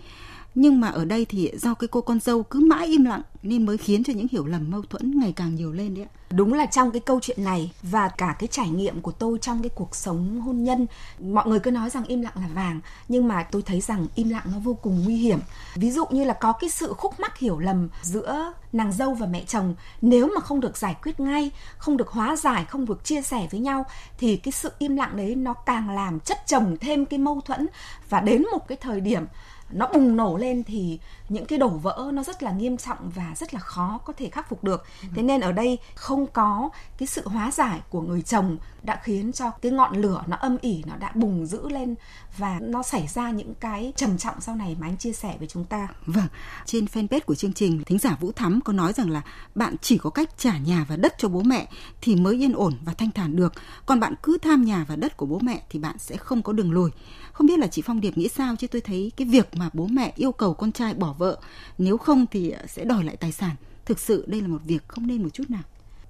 nhưng 0.55 0.81
mà 0.81 0.88
ở 0.88 1.05
đây 1.05 1.25
thì 1.25 1.50
do 1.56 1.75
cái 1.75 1.88
cô 1.88 2.00
con 2.00 2.21
dâu 2.21 2.43
cứ 2.43 2.61
mãi 2.61 2.87
im 2.87 3.05
lặng 3.05 3.23
nên 3.43 3.67
mới 3.67 3.79
khiến 3.79 4.05
cho 4.05 4.12
những 4.12 4.26
hiểu 4.31 4.47
lầm 4.47 4.71
mâu 4.71 4.82
thuẫn 4.82 5.19
ngày 5.19 5.32
càng 5.32 5.55
nhiều 5.55 5.73
lên 5.73 5.94
đấy 5.94 6.05
ạ 6.05 6.24
đúng 6.34 6.52
là 6.52 6.66
trong 6.66 6.90
cái 6.90 7.00
câu 7.00 7.20
chuyện 7.22 7.44
này 7.44 7.72
và 7.82 8.08
cả 8.08 8.36
cái 8.38 8.48
trải 8.48 8.69
nghiệm 8.69 9.00
của 9.00 9.12
tôi 9.12 9.38
trong 9.38 9.62
cái 9.62 9.70
cuộc 9.75 9.96
sống 9.96 10.40
hôn 10.40 10.64
nhân, 10.64 10.86
mọi 11.20 11.46
người 11.48 11.60
cứ 11.60 11.70
nói 11.70 11.90
rằng 11.90 12.04
im 12.04 12.22
lặng 12.22 12.32
là 12.36 12.48
vàng, 12.54 12.81
nhưng 13.08 13.28
mà 13.28 13.42
tôi 13.42 13.62
thấy 13.62 13.81
rằng 13.81 14.06
im 14.14 14.28
lặng 14.28 14.44
nó 14.52 14.58
vô 14.58 14.75
cùng 14.75 15.04
nguy 15.04 15.16
hiểm. 15.16 15.38
Ví 15.75 15.90
dụ 15.90 16.04
như 16.10 16.25
là 16.25 16.34
có 16.34 16.52
cái 16.52 16.70
sự 16.70 16.94
khúc 16.98 17.20
mắc 17.20 17.38
hiểu 17.38 17.58
lầm 17.58 17.88
giữa 18.02 18.52
nàng 18.72 18.92
dâu 18.92 19.14
và 19.14 19.26
mẹ 19.26 19.44
chồng, 19.46 19.75
nếu 20.02 20.28
mà 20.34 20.40
không 20.40 20.60
được 20.60 20.76
giải 20.76 20.96
quyết 21.02 21.20
ngay, 21.20 21.50
không 21.76 21.96
được 21.96 22.08
hóa 22.08 22.37
giải, 22.37 22.64
không 22.64 22.87
được 22.87 23.04
chia 23.04 23.23
sẻ 23.23 23.49
với 23.50 23.61
nhau, 23.61 23.87
thì 24.18 24.37
cái 24.37 24.52
sự 24.52 24.73
im 24.78 24.97
lặng 24.97 25.16
đấy 25.16 25.35
nó 25.35 25.54
càng 25.54 25.90
làm 25.90 26.20
chất 26.20 26.38
chồng 26.47 26.76
thêm 26.80 27.06
cái 27.06 27.18
mâu 27.18 27.40
thuẫn. 27.40 27.66
Và 28.09 28.20
đến 28.20 28.42
một 28.52 28.68
cái 28.68 28.78
thời 28.80 29.00
điểm 29.00 29.26
nó 29.75 29.88
bùng 29.95 30.16
nổ 30.16 30.37
lên 30.37 30.64
thì 30.64 30.99
những 31.28 31.47
cái 31.47 31.59
đổ 31.59 31.69
vỡ 31.69 32.11
nó 32.12 32.23
rất 32.23 32.43
là 32.43 32.52
nghiêm 32.52 32.76
trọng 32.76 33.11
và 33.14 33.33
rất 33.37 33.54
là 33.54 33.61
khó 33.61 34.00
có 34.04 34.12
thể 34.12 34.31
khắc 34.31 34.49
phục 34.49 34.64
được. 34.64 34.85
Thế 35.14 35.23
nên 35.23 35.40
ở 35.40 35.52
đây 35.52 35.78
không 35.95 36.26
có 36.26 36.71
cái 36.99 37.07
sự 37.07 37.28
hóa 37.28 37.50
giải 37.50 37.81
của 37.90 38.00
người 38.00 38.23
chồng 38.23 38.59
đã 38.83 39.00
khiến 39.02 39.33
cho 39.33 39.50
cái 39.50 39.73
ngọn 39.73 39.97
lửa 39.97 40.23
nó 40.26 40.37
âm 40.37 40.57
ỉ, 40.61 40.83
nó 40.87 40.97
đã 40.97 41.12
bùng 41.14 41.47
dữ 41.47 41.69
lên 41.69 41.95
và 42.38 42.59
nó 42.62 42.83
xảy 42.83 43.07
ra 43.07 43.31
những 43.31 43.54
cái 43.54 43.93
trầm 43.97 44.19
trọng 44.19 44.40
sau 44.40 44.57
này 44.57 44.76
mà 44.81 44.87
anh 44.87 44.97
chia 44.97 45.12
sẻ 45.12 45.35
với 45.38 45.49
chúng 45.49 45.64
ta. 45.64 45.88
Vâng 46.07 46.28
trên 46.66 46.85
fanpage 46.85 47.21
của 47.21 47.35
chương 47.35 47.52
trình, 47.52 47.85
thính 47.85 47.99
giả 47.99 48.16
vũ 48.21 48.33
thắm 48.33 48.61
có 48.64 48.73
nói 48.73 48.93
rằng 48.93 49.11
là 49.11 49.23
bạn 49.54 49.76
chỉ 49.83 49.99
có 49.99 50.11
cách 50.11 50.38
trả 50.38 50.59
nhà 50.59 50.87
và 50.88 50.97
đất 50.97 51.14
cho 51.19 51.28
bố 51.28 51.43
mẹ 51.43 51.69
thì 52.00 52.16
mới 52.16 52.45
yên 52.45 52.52
ổn 52.52 52.75
và 52.85 52.95
thanh 52.95 53.11
thản 53.11 53.37
được. 53.37 53.52
Còn 53.87 54.00
bạn 54.00 54.14
cứ 54.23 54.38
tham 54.43 54.64
nhà 54.64 54.85
và 54.88 54.97
đất 54.97 55.16
của 55.16 55.26
bố 55.26 55.38
mẹ 55.43 55.62
thì 55.71 55.78
bạn 55.78 55.99
sẽ 55.99 56.16
không 56.16 56.43
có 56.43 56.52
đường 56.52 56.73
lùi. 56.73 56.90
Không 57.33 57.47
biết 57.47 57.59
là 57.59 57.66
chị 57.66 57.83
phong 57.83 58.00
điệp 58.00 58.19
nghĩ 58.19 58.28
sao 58.28 58.57
chứ? 58.57 58.66
Tôi 58.66 58.81
thấy 58.81 59.12
cái 59.16 59.26
việc 59.26 59.57
mà 59.57 59.63
bố 59.73 59.87
mẹ 59.87 60.12
yêu 60.16 60.33
cầu 60.33 60.54
con 60.54 60.73
trai 60.73 60.94
bỏ 60.94 61.14
vợ, 61.18 61.38
nếu 61.78 61.99
không 61.99 62.26
thì 62.30 62.54
sẽ 62.66 62.85
đòi 62.85 63.04
lại 63.04 63.16
tài 63.16 63.33
sản. 63.33 63.56
Thực 63.85 63.99
sự 63.99 64.25
đây 64.28 64.40
là 64.40 64.49
một 64.49 64.61
việc 64.64 64.88
không 64.88 65.06
nên 65.06 65.23
một 65.23 65.28
chút 65.33 65.50
nào. 65.50 65.62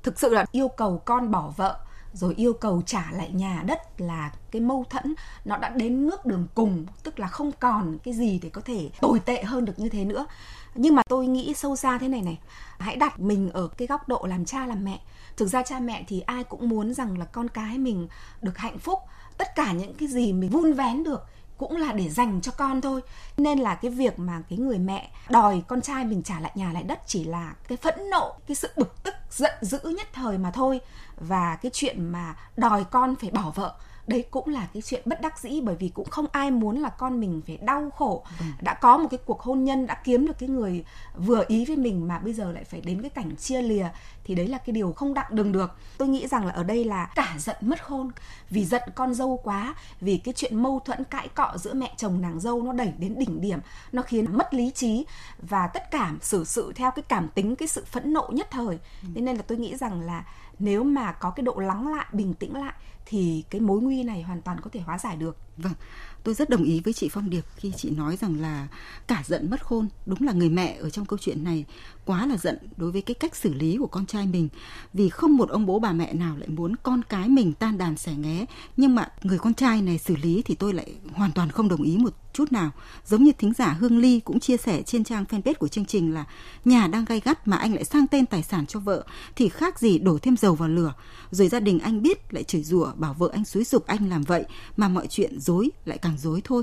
Thực 0.03 0.21
sự 0.21 0.29
là 0.29 0.45
yêu 0.53 0.69
cầu 0.69 1.03
con 1.05 1.31
bỏ 1.31 1.53
vợ, 1.57 1.79
rồi 2.13 2.35
yêu 2.37 2.53
cầu 2.53 2.83
trả 2.87 3.11
lại 3.13 3.31
nhà 3.33 3.63
đất 3.67 4.01
là 4.01 4.33
cái 4.51 4.63
mâu 4.63 4.85
thuẫn, 4.91 5.15
nó 5.45 5.57
đã 5.57 5.69
đến 5.69 6.07
nước 6.07 6.27
đường 6.27 6.47
cùng, 6.55 6.87
tức 7.03 7.19
là 7.19 7.29
không 7.29 7.53
còn 7.61 7.99
cái 7.99 8.15
gì 8.15 8.39
để 8.43 8.49
có 8.49 8.61
thể 8.61 8.91
tồi 9.01 9.21
tệ 9.21 9.45
hơn 9.45 9.65
được 9.65 9.79
như 9.79 9.89
thế 9.89 10.05
nữa. 10.05 10.27
Nhưng 10.75 10.95
mà 10.95 11.03
tôi 11.09 11.27
nghĩ 11.27 11.55
sâu 11.55 11.77
xa 11.77 11.99
thế 11.99 12.09
này 12.09 12.23
này, 12.23 12.39
hãy 12.79 12.97
đặt 12.97 13.21
mình 13.21 13.51
ở 13.51 13.69
cái 13.69 13.89
góc 13.89 14.09
độ 14.09 14.27
làm 14.29 14.45
cha 14.45 14.67
làm 14.67 14.85
mẹ. 14.85 15.01
Thực 15.37 15.47
ra 15.47 15.63
cha 15.63 15.81
mẹ 15.81 16.05
thì 16.09 16.21
ai 16.21 16.45
cũng 16.45 16.69
muốn 16.69 16.95
rằng 16.95 17.19
là 17.19 17.25
con 17.25 17.49
cái 17.49 17.79
mình 17.79 18.09
được 18.43 18.59
hạnh 18.59 18.79
phúc. 18.79 18.99
Tất 19.39 19.55
cả 19.55 19.73
những 19.73 19.95
cái 19.95 20.09
gì 20.09 20.33
mình 20.33 20.51
vun 20.51 20.73
vén 20.73 21.05
được 21.05 21.27
cũng 21.57 21.77
là 21.77 21.93
để 21.93 22.09
dành 22.09 22.41
cho 22.41 22.53
con 22.53 22.81
thôi. 22.81 23.01
Nên 23.37 23.59
là 23.59 23.75
cái 23.75 23.91
việc 23.91 24.19
mà 24.19 24.43
cái 24.51 24.59
người 24.59 24.79
mẹ 24.79 25.11
đòi 25.31 25.63
con 25.69 25.81
trai 25.81 26.05
mình 26.05 26.23
trả 26.23 26.41
lại 26.41 26.53
nhà 26.55 26.73
lại 26.73 26.83
đất 26.83 27.01
chỉ 27.07 27.25
là 27.25 27.55
cái 27.69 27.79
phẫn 27.79 27.95
nộ 28.11 28.35
cái 28.47 28.55
sự 28.55 28.69
bực 28.77 29.03
tức 29.03 29.15
giận 29.31 29.53
dữ 29.61 29.79
nhất 29.79 30.09
thời 30.13 30.39
mà 30.39 30.51
thôi. 30.51 30.81
Và 31.17 31.57
cái 31.57 31.71
chuyện 31.75 32.13
mà 32.13 32.37
đòi 32.57 32.85
con 32.85 33.15
phải 33.17 33.31
bỏ 33.31 33.53
vợ 33.55 33.75
đấy 34.07 34.25
cũng 34.31 34.49
là 34.49 34.69
cái 34.75 34.83
chuyện 34.83 35.03
bất 35.05 35.21
đắc 35.21 35.39
dĩ 35.39 35.61
bởi 35.61 35.77
vì 35.77 35.89
cũng 35.89 36.11
không 36.11 36.27
ai 36.33 36.51
muốn 36.51 36.79
là 36.79 36.89
con 36.89 37.21
mình 37.21 37.43
phải 37.47 37.57
đau 37.57 37.91
khổ. 37.91 38.25
Ừ. 38.39 38.45
đã 38.61 38.75
có 38.75 38.99
một 38.99 39.09
cái 39.11 39.19
cuộc 39.25 39.41
hôn 39.43 39.65
nhân 39.65 39.87
đã 39.87 39.95
kiếm 40.05 40.27
được 40.27 40.39
cái 40.39 40.49
người 40.49 40.85
vừa 41.17 41.45
ý 41.49 41.65
với 41.65 41.77
mình 41.77 42.09
mà 42.09 42.19
bây 42.19 42.33
giờ 42.33 42.53
lại 42.53 42.65
phải 42.65 42.81
đến 42.81 43.03
cái 43.03 43.11
cảnh 43.11 43.37
chia 43.37 43.63
lìa 43.63 43.89
thì 44.25 44.35
đấy 44.35 44.49
là 44.49 44.59
cái 44.59 44.73
điều 44.73 44.93
không 44.93 45.15
đặng 45.15 45.37
đường 45.37 45.53
được. 45.53 45.71
Tôi 45.99 46.09
nghĩ 46.09 46.27
rằng 46.27 46.47
là 46.47 46.53
ở 46.53 46.65
đây 46.65 46.85
là 46.85 47.11
cả 47.15 47.35
giận 47.39 47.57
mất 47.61 47.85
khôn 47.85 48.11
vì 48.55 48.65
giận 48.65 48.83
con 48.95 49.15
dâu 49.15 49.41
quá 49.45 49.75
vì 50.01 50.17
cái 50.17 50.35
chuyện 50.37 50.63
mâu 50.63 50.81
thuẫn 50.85 51.05
cãi 51.05 51.29
cọ 51.29 51.53
giữa 51.57 51.75
mẹ 51.75 51.95
chồng 51.97 52.21
nàng 52.21 52.41
dâu 52.41 52.63
nó 52.63 52.73
đẩy 52.73 52.93
đến 52.99 53.19
đỉnh 53.19 53.41
điểm 53.41 53.59
nó 53.93 54.03
khiến 54.03 54.37
mất 54.37 54.55
lý 54.55 54.71
trí 54.71 55.05
và 55.39 55.67
tất 55.67 55.91
cả 55.91 56.13
xử 56.23 56.45
sự 56.45 56.73
theo 56.77 56.91
cái 56.91 57.03
cảm 57.09 57.29
tính 57.29 57.57
cái 57.57 57.69
sự 57.69 57.85
phẫn 57.85 58.13
nộ 58.13 58.29
nhất 58.33 58.49
thời. 58.51 58.79
Ừ. 59.03 59.09
thế 59.15 59.21
nên 59.21 59.37
là 59.37 59.43
tôi 59.43 59.59
nghĩ 59.59 59.77
rằng 59.77 60.01
là 60.01 60.25
nếu 60.59 60.85
mà 60.85 61.13
có 61.13 61.31
cái 61.31 61.45
độ 61.45 61.55
lắng 61.59 61.89
lại 61.89 62.07
bình 62.13 62.35
tĩnh 62.35 62.57
lại 62.57 62.75
thì 63.07 63.45
cái 63.51 63.61
mối 63.61 63.81
nguy 63.81 64.03
này 64.03 64.23
hoàn 64.23 64.43
toàn 64.43 64.61
có 64.61 64.71
thể 64.73 64.81
hóa 64.81 64.99
giải 64.99 65.17
được. 65.17 65.37
Vâng 65.57 65.75
tôi 66.23 66.35
rất 66.35 66.51
đồng 66.51 66.65
ý 66.65 66.81
với 66.85 66.93
chị 66.93 67.09
Phong 67.09 67.31
Điệp 67.31 67.45
khi 67.57 67.73
chị 67.77 67.91
nói 67.91 68.17
rằng 68.17 68.41
là 68.41 68.69
cả 69.07 69.23
giận 69.27 69.51
mất 69.51 69.67
khôn. 69.67 69.89
Đúng 70.07 70.23
là 70.23 70.33
người 70.33 70.49
mẹ 70.49 70.77
ở 70.81 70.91
trong 70.91 71.07
câu 71.07 71.19
chuyện 71.19 71.45
này 71.45 71.65
quá 72.05 72.27
là 72.27 72.37
giận 72.37 72.59
đối 72.77 72.93
với 72.93 73.03
cái 73.03 73.15
cách 73.15 73.37
xử 73.37 73.55
lý 73.55 73.77
của 73.77 73.87
con 73.87 74.07
trai 74.07 74.27
mình. 74.27 74.49
Vì 74.93 75.09
không 75.09 75.37
một 75.37 75.49
ông 75.49 75.67
bố 75.67 75.79
bà 75.79 75.93
mẹ 75.93 76.13
nào 76.13 76.37
lại 76.37 76.49
muốn 76.49 76.77
con 76.77 77.03
cái 77.09 77.29
mình 77.29 77.53
tan 77.53 77.79
đàn 77.79 77.97
xẻ 77.97 78.15
nghé. 78.15 78.47
Nhưng 78.77 78.95
mà 78.95 79.09
người 79.23 79.39
con 79.39 79.55
trai 79.55 79.83
này 79.83 79.99
xử 79.99 80.17
lý 80.17 80.43
thì 80.45 80.55
tôi 80.55 80.73
lại 80.73 80.95
hoàn 81.13 81.33
toàn 81.33 81.51
không 81.51 81.69
đồng 81.69 81.83
ý 81.83 81.97
một 81.99 82.15
chút 82.33 82.53
nào. 82.53 82.71
Giống 83.07 83.25
như 83.25 83.33
thính 83.33 83.53
giả 83.53 83.77
Hương 83.81 83.99
Ly 83.99 84.21
cũng 84.21 84.41
chia 84.41 84.57
sẻ 84.57 84.83
trên 84.83 85.05
trang 85.05 85.25
fanpage 85.31 85.55
của 85.55 85.69
chương 85.69 85.85
trình 85.85 86.15
là 86.15 86.25
nhà 86.65 86.87
đang 86.87 87.05
gay 87.05 87.21
gắt 87.25 87.49
mà 87.49 87.57
anh 87.57 87.75
lại 87.75 87.85
sang 87.85 88.07
tên 88.07 88.27
tài 88.27 88.43
sản 88.43 88.67
cho 88.67 88.81
vợ 88.81 89.05
thì 89.37 89.49
khác 89.49 89.79
gì 89.79 89.99
đổ 89.99 90.19
thêm 90.19 90.37
dầu 90.37 90.55
vào 90.55 90.69
lửa. 90.69 90.95
Rồi 91.31 91.49
gia 91.49 91.61
đình 91.61 91.79
anh 91.79 92.03
biết 92.03 92.35
lại 92.35 92.45
chửi 92.45 92.63
rủa 92.63 92.93
bảo 92.97 93.15
vợ 93.15 93.31
anh 93.33 93.45
xúi 93.45 93.65
dục 93.65 93.87
anh 93.87 94.09
làm 94.09 94.23
vậy 94.23 94.45
mà 94.77 94.89
mọi 94.89 95.07
chuyện 95.07 95.41
dối 95.41 95.71
lại 95.85 95.99
càng 95.99 96.19
dối 96.19 96.41
thôi. 96.45 96.63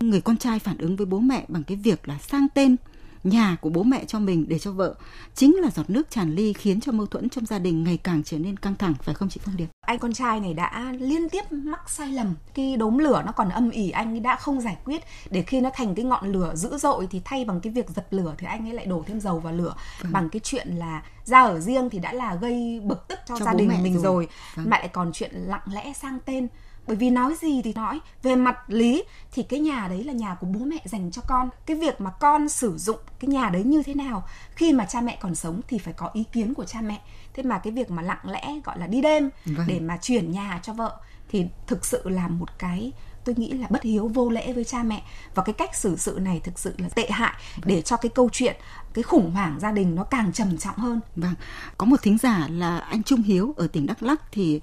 Người 0.00 0.20
con 0.20 0.36
trai 0.36 0.58
phản 0.58 0.78
ứng 0.78 0.96
với 0.96 1.06
bố 1.06 1.18
mẹ 1.18 1.44
bằng 1.48 1.64
cái 1.64 1.76
việc 1.76 2.08
là 2.08 2.18
sang 2.18 2.46
tên 2.54 2.76
nhà 3.24 3.56
của 3.60 3.70
bố 3.70 3.82
mẹ 3.82 4.04
cho 4.04 4.18
mình 4.18 4.44
để 4.48 4.58
cho 4.58 4.72
vợ 4.72 4.94
chính 5.34 5.56
là 5.60 5.70
giọt 5.70 5.90
nước 5.90 6.10
tràn 6.10 6.34
ly 6.34 6.52
khiến 6.52 6.80
cho 6.80 6.92
mâu 6.92 7.06
thuẫn 7.06 7.28
trong 7.28 7.46
gia 7.46 7.58
đình 7.58 7.84
ngày 7.84 7.96
càng 7.96 8.22
trở 8.24 8.38
nên 8.38 8.56
căng 8.56 8.74
thẳng 8.74 8.94
phải 9.02 9.14
không 9.14 9.28
chị 9.28 9.40
Phương 9.44 9.56
Điệp? 9.56 9.66
Anh 9.86 9.98
con 9.98 10.12
trai 10.12 10.40
này 10.40 10.54
đã 10.54 10.92
liên 10.98 11.28
tiếp 11.28 11.52
mắc 11.52 11.90
sai 11.90 12.08
lầm 12.08 12.34
khi 12.54 12.76
đốm 12.76 12.98
lửa 12.98 13.22
nó 13.26 13.32
còn 13.32 13.48
âm 13.48 13.70
ỉ 13.70 13.90
anh 13.90 14.22
đã 14.22 14.36
không 14.36 14.60
giải 14.60 14.76
quyết 14.84 15.02
để 15.30 15.42
khi 15.42 15.60
nó 15.60 15.70
thành 15.74 15.94
cái 15.94 16.04
ngọn 16.04 16.32
lửa 16.32 16.54
dữ 16.54 16.78
dội 16.78 17.06
thì 17.10 17.20
thay 17.24 17.44
bằng 17.44 17.60
cái 17.60 17.72
việc 17.72 17.90
dập 17.90 18.06
lửa 18.10 18.34
thì 18.38 18.46
anh 18.46 18.68
ấy 18.68 18.74
lại 18.74 18.86
đổ 18.86 19.04
thêm 19.06 19.20
dầu 19.20 19.38
vào 19.38 19.52
lửa 19.52 19.74
vâng. 20.02 20.12
bằng 20.12 20.28
cái 20.28 20.40
chuyện 20.44 20.68
là 20.68 21.02
ra 21.24 21.42
ở 21.42 21.60
riêng 21.60 21.90
thì 21.90 21.98
đã 21.98 22.12
là 22.12 22.34
gây 22.34 22.80
bực 22.84 23.08
tức 23.08 23.18
cho, 23.26 23.38
cho 23.38 23.44
gia 23.44 23.54
đình 23.54 23.68
mình 23.82 23.94
rồi, 23.94 24.02
rồi. 24.02 24.28
Vâng. 24.54 24.70
mà 24.70 24.78
lại 24.78 24.88
còn 24.88 25.12
chuyện 25.12 25.30
lặng 25.34 25.66
lẽ 25.72 25.92
sang 25.92 26.18
tên 26.24 26.48
bởi 26.86 26.96
vì 26.96 27.10
nói 27.10 27.34
gì 27.40 27.62
thì 27.62 27.72
nói. 27.72 28.00
Về 28.22 28.36
mặt 28.36 28.56
lý 28.66 29.04
thì 29.32 29.42
cái 29.42 29.60
nhà 29.60 29.88
đấy 29.88 30.04
là 30.04 30.12
nhà 30.12 30.34
của 30.34 30.46
bố 30.46 30.60
mẹ 30.60 30.78
dành 30.84 31.10
cho 31.10 31.22
con. 31.26 31.48
Cái 31.66 31.76
việc 31.76 32.00
mà 32.00 32.10
con 32.10 32.48
sử 32.48 32.78
dụng 32.78 32.98
cái 33.20 33.28
nhà 33.28 33.50
đấy 33.50 33.62
như 33.64 33.82
thế 33.82 33.94
nào 33.94 34.24
khi 34.54 34.72
mà 34.72 34.84
cha 34.84 35.00
mẹ 35.00 35.18
còn 35.20 35.34
sống 35.34 35.60
thì 35.68 35.78
phải 35.78 35.94
có 35.94 36.10
ý 36.12 36.24
kiến 36.32 36.54
của 36.54 36.64
cha 36.64 36.80
mẹ. 36.80 37.00
Thế 37.34 37.42
mà 37.42 37.58
cái 37.58 37.72
việc 37.72 37.90
mà 37.90 38.02
lặng 38.02 38.30
lẽ 38.30 38.60
gọi 38.64 38.78
là 38.78 38.86
đi 38.86 39.00
đêm 39.00 39.30
vâng. 39.44 39.66
để 39.66 39.80
mà 39.80 39.96
chuyển 39.96 40.32
nhà 40.32 40.60
cho 40.62 40.72
vợ 40.72 41.00
thì 41.28 41.46
thực 41.66 41.84
sự 41.84 42.08
là 42.08 42.28
một 42.28 42.58
cái 42.58 42.92
tôi 43.24 43.34
nghĩ 43.38 43.52
là 43.52 43.66
bất 43.70 43.82
hiếu 43.82 44.08
vô 44.08 44.30
lễ 44.30 44.52
với 44.52 44.64
cha 44.64 44.82
mẹ. 44.82 45.02
Và 45.34 45.42
cái 45.42 45.52
cách 45.52 45.76
xử 45.76 45.96
sự 45.96 46.18
này 46.22 46.40
thực 46.44 46.58
sự 46.58 46.74
là 46.78 46.88
tệ 46.88 47.10
hại 47.10 47.34
để 47.64 47.82
cho 47.82 47.96
cái 47.96 48.10
câu 48.14 48.28
chuyện 48.32 48.56
cái 48.94 49.02
khủng 49.02 49.30
hoảng 49.30 49.58
gia 49.60 49.72
đình 49.72 49.94
nó 49.94 50.04
càng 50.04 50.32
trầm 50.32 50.58
trọng 50.58 50.76
hơn. 50.76 51.00
Vâng, 51.16 51.34
có 51.78 51.86
một 51.86 52.02
thính 52.02 52.18
giả 52.18 52.48
là 52.50 52.78
anh 52.78 53.02
Trung 53.02 53.22
Hiếu 53.22 53.54
ở 53.56 53.66
tỉnh 53.66 53.86
Đắk 53.86 54.02
Lắk 54.02 54.32
thì 54.32 54.60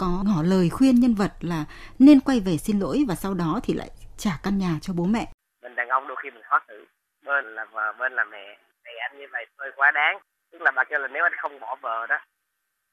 có 0.00 0.10
ngỏ 0.26 0.42
lời 0.42 0.68
khuyên 0.72 0.94
nhân 1.00 1.14
vật 1.14 1.32
là 1.40 1.64
nên 1.98 2.20
quay 2.20 2.38
về 2.46 2.54
xin 2.56 2.76
lỗi 2.80 2.98
và 3.08 3.14
sau 3.14 3.34
đó 3.34 3.60
thì 3.64 3.74
lại 3.74 3.90
trả 4.16 4.30
căn 4.44 4.58
nhà 4.58 4.72
cho 4.82 4.92
bố 4.96 5.04
mẹ. 5.04 5.24
Mình 5.62 5.74
đàn 5.74 5.88
ông 5.88 6.06
đôi 6.08 6.16
khi 6.22 6.30
mình 6.30 6.42
khó 6.42 6.60
xử, 6.68 6.86
bên 7.24 7.54
là 7.54 7.64
vợ 7.64 7.92
bên 7.98 8.12
là 8.12 8.24
mẹ. 8.24 8.58
Thì 8.84 8.92
anh 9.00 9.18
như 9.18 9.26
vậy 9.32 9.46
hơi 9.58 9.70
quá 9.76 9.90
đáng. 9.90 10.18
Tức 10.52 10.62
là 10.62 10.70
bà 10.70 10.84
kêu 10.84 10.98
là 10.98 11.08
nếu 11.08 11.22
anh 11.22 11.32
không 11.36 11.60
bỏ 11.60 11.76
vợ 11.80 12.06
đó 12.06 12.18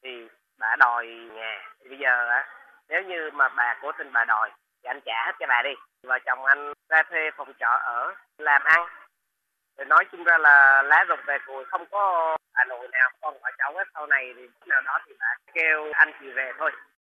thì 0.03 0.09
bà 0.59 0.75
đòi 0.79 1.05
nhà. 1.07 1.53
Thì 1.79 1.89
bây 1.89 1.97
giờ 1.97 2.27
á 2.29 2.47
nếu 2.89 3.01
như 3.03 3.29
mà 3.33 3.49
bà 3.49 3.79
cố 3.81 3.91
tình 3.97 4.13
bà 4.13 4.25
đòi 4.25 4.51
thì 4.83 4.87
anh 4.87 4.99
trả 5.05 5.25
hết 5.25 5.35
cho 5.39 5.45
bà 5.49 5.61
đi. 5.63 5.73
Vợ 6.03 6.19
chồng 6.25 6.45
anh 6.45 6.73
ra 6.89 7.03
thuê 7.09 7.31
phòng 7.37 7.53
trọ 7.59 7.71
ở 7.83 8.13
làm 8.37 8.61
ăn 8.63 8.87
rồi 9.77 9.85
nói 9.85 10.05
chung 10.11 10.23
ra 10.23 10.37
là 10.37 10.81
lá 10.81 11.03
rụng 11.07 11.19
về 11.27 11.37
cùi 11.47 11.65
không 11.65 11.85
có 11.91 12.37
bà 12.53 12.65
nội 12.65 12.87
nào 12.91 13.09
con 13.21 13.37
bà 13.41 13.49
cháu 13.57 13.73
hết 13.77 13.83
sau 13.93 14.07
này 14.07 14.33
thì 14.35 14.47
nào 14.65 14.81
đó 14.81 14.99
thì 15.05 15.13
bà 15.19 15.35
kêu 15.53 15.91
anh 15.93 16.11
chị 16.19 16.31
về 16.31 16.51
thôi 16.57 16.71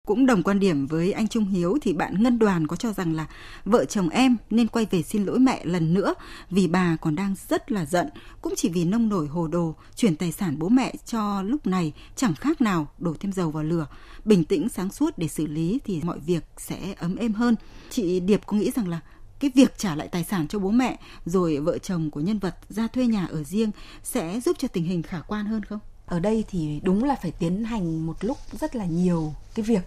cũng 0.07 0.25
đồng 0.25 0.43
quan 0.43 0.59
điểm 0.59 0.87
với 0.87 1.11
anh 1.11 1.27
Trung 1.27 1.45
Hiếu 1.45 1.77
thì 1.81 1.93
bạn 1.93 2.23
Ngân 2.23 2.39
Đoàn 2.39 2.67
có 2.67 2.75
cho 2.75 2.93
rằng 2.93 3.15
là 3.15 3.27
vợ 3.65 3.85
chồng 3.85 4.09
em 4.09 4.37
nên 4.49 4.67
quay 4.67 4.87
về 4.91 5.01
xin 5.01 5.25
lỗi 5.25 5.39
mẹ 5.39 5.65
lần 5.65 5.93
nữa 5.93 6.13
vì 6.49 6.67
bà 6.67 6.97
còn 7.01 7.15
đang 7.15 7.35
rất 7.49 7.71
là 7.71 7.85
giận, 7.85 8.07
cũng 8.41 8.53
chỉ 8.57 8.69
vì 8.69 8.85
nông 8.85 9.09
nổi 9.09 9.27
hồ 9.27 9.47
đồ, 9.47 9.75
chuyển 9.95 10.15
tài 10.15 10.31
sản 10.31 10.59
bố 10.59 10.69
mẹ 10.69 10.93
cho 11.05 11.41
lúc 11.41 11.67
này 11.67 11.93
chẳng 12.15 12.35
khác 12.35 12.61
nào 12.61 12.87
đổ 12.97 13.13
thêm 13.19 13.31
dầu 13.31 13.51
vào 13.51 13.63
lửa. 13.63 13.87
Bình 14.25 14.43
tĩnh 14.43 14.69
sáng 14.69 14.89
suốt 14.89 15.17
để 15.17 15.27
xử 15.27 15.47
lý 15.47 15.79
thì 15.85 16.01
mọi 16.03 16.19
việc 16.19 16.43
sẽ 16.57 16.95
ấm 16.99 17.15
êm 17.15 17.33
hơn. 17.33 17.55
Chị 17.89 18.19
Điệp 18.19 18.41
có 18.45 18.57
nghĩ 18.57 18.71
rằng 18.75 18.87
là 18.87 18.99
cái 19.39 19.51
việc 19.55 19.77
trả 19.77 19.95
lại 19.95 20.07
tài 20.07 20.23
sản 20.23 20.47
cho 20.47 20.59
bố 20.59 20.69
mẹ 20.69 20.99
rồi 21.25 21.57
vợ 21.57 21.77
chồng 21.77 22.11
của 22.11 22.19
nhân 22.19 22.39
vật 22.39 22.55
ra 22.69 22.87
thuê 22.87 23.07
nhà 23.07 23.25
ở 23.25 23.43
riêng 23.43 23.71
sẽ 24.03 24.39
giúp 24.39 24.57
cho 24.59 24.67
tình 24.67 24.83
hình 24.83 25.03
khả 25.03 25.19
quan 25.27 25.45
hơn 25.45 25.63
không? 25.63 25.79
Ở 26.11 26.19
đây 26.19 26.45
thì 26.47 26.79
đúng 26.83 27.03
là 27.03 27.15
phải 27.15 27.31
tiến 27.31 27.63
hành 27.63 28.05
một 28.05 28.17
lúc 28.21 28.37
rất 28.51 28.75
là 28.75 28.85
nhiều 28.85 29.33
cái 29.55 29.63
việc 29.63 29.81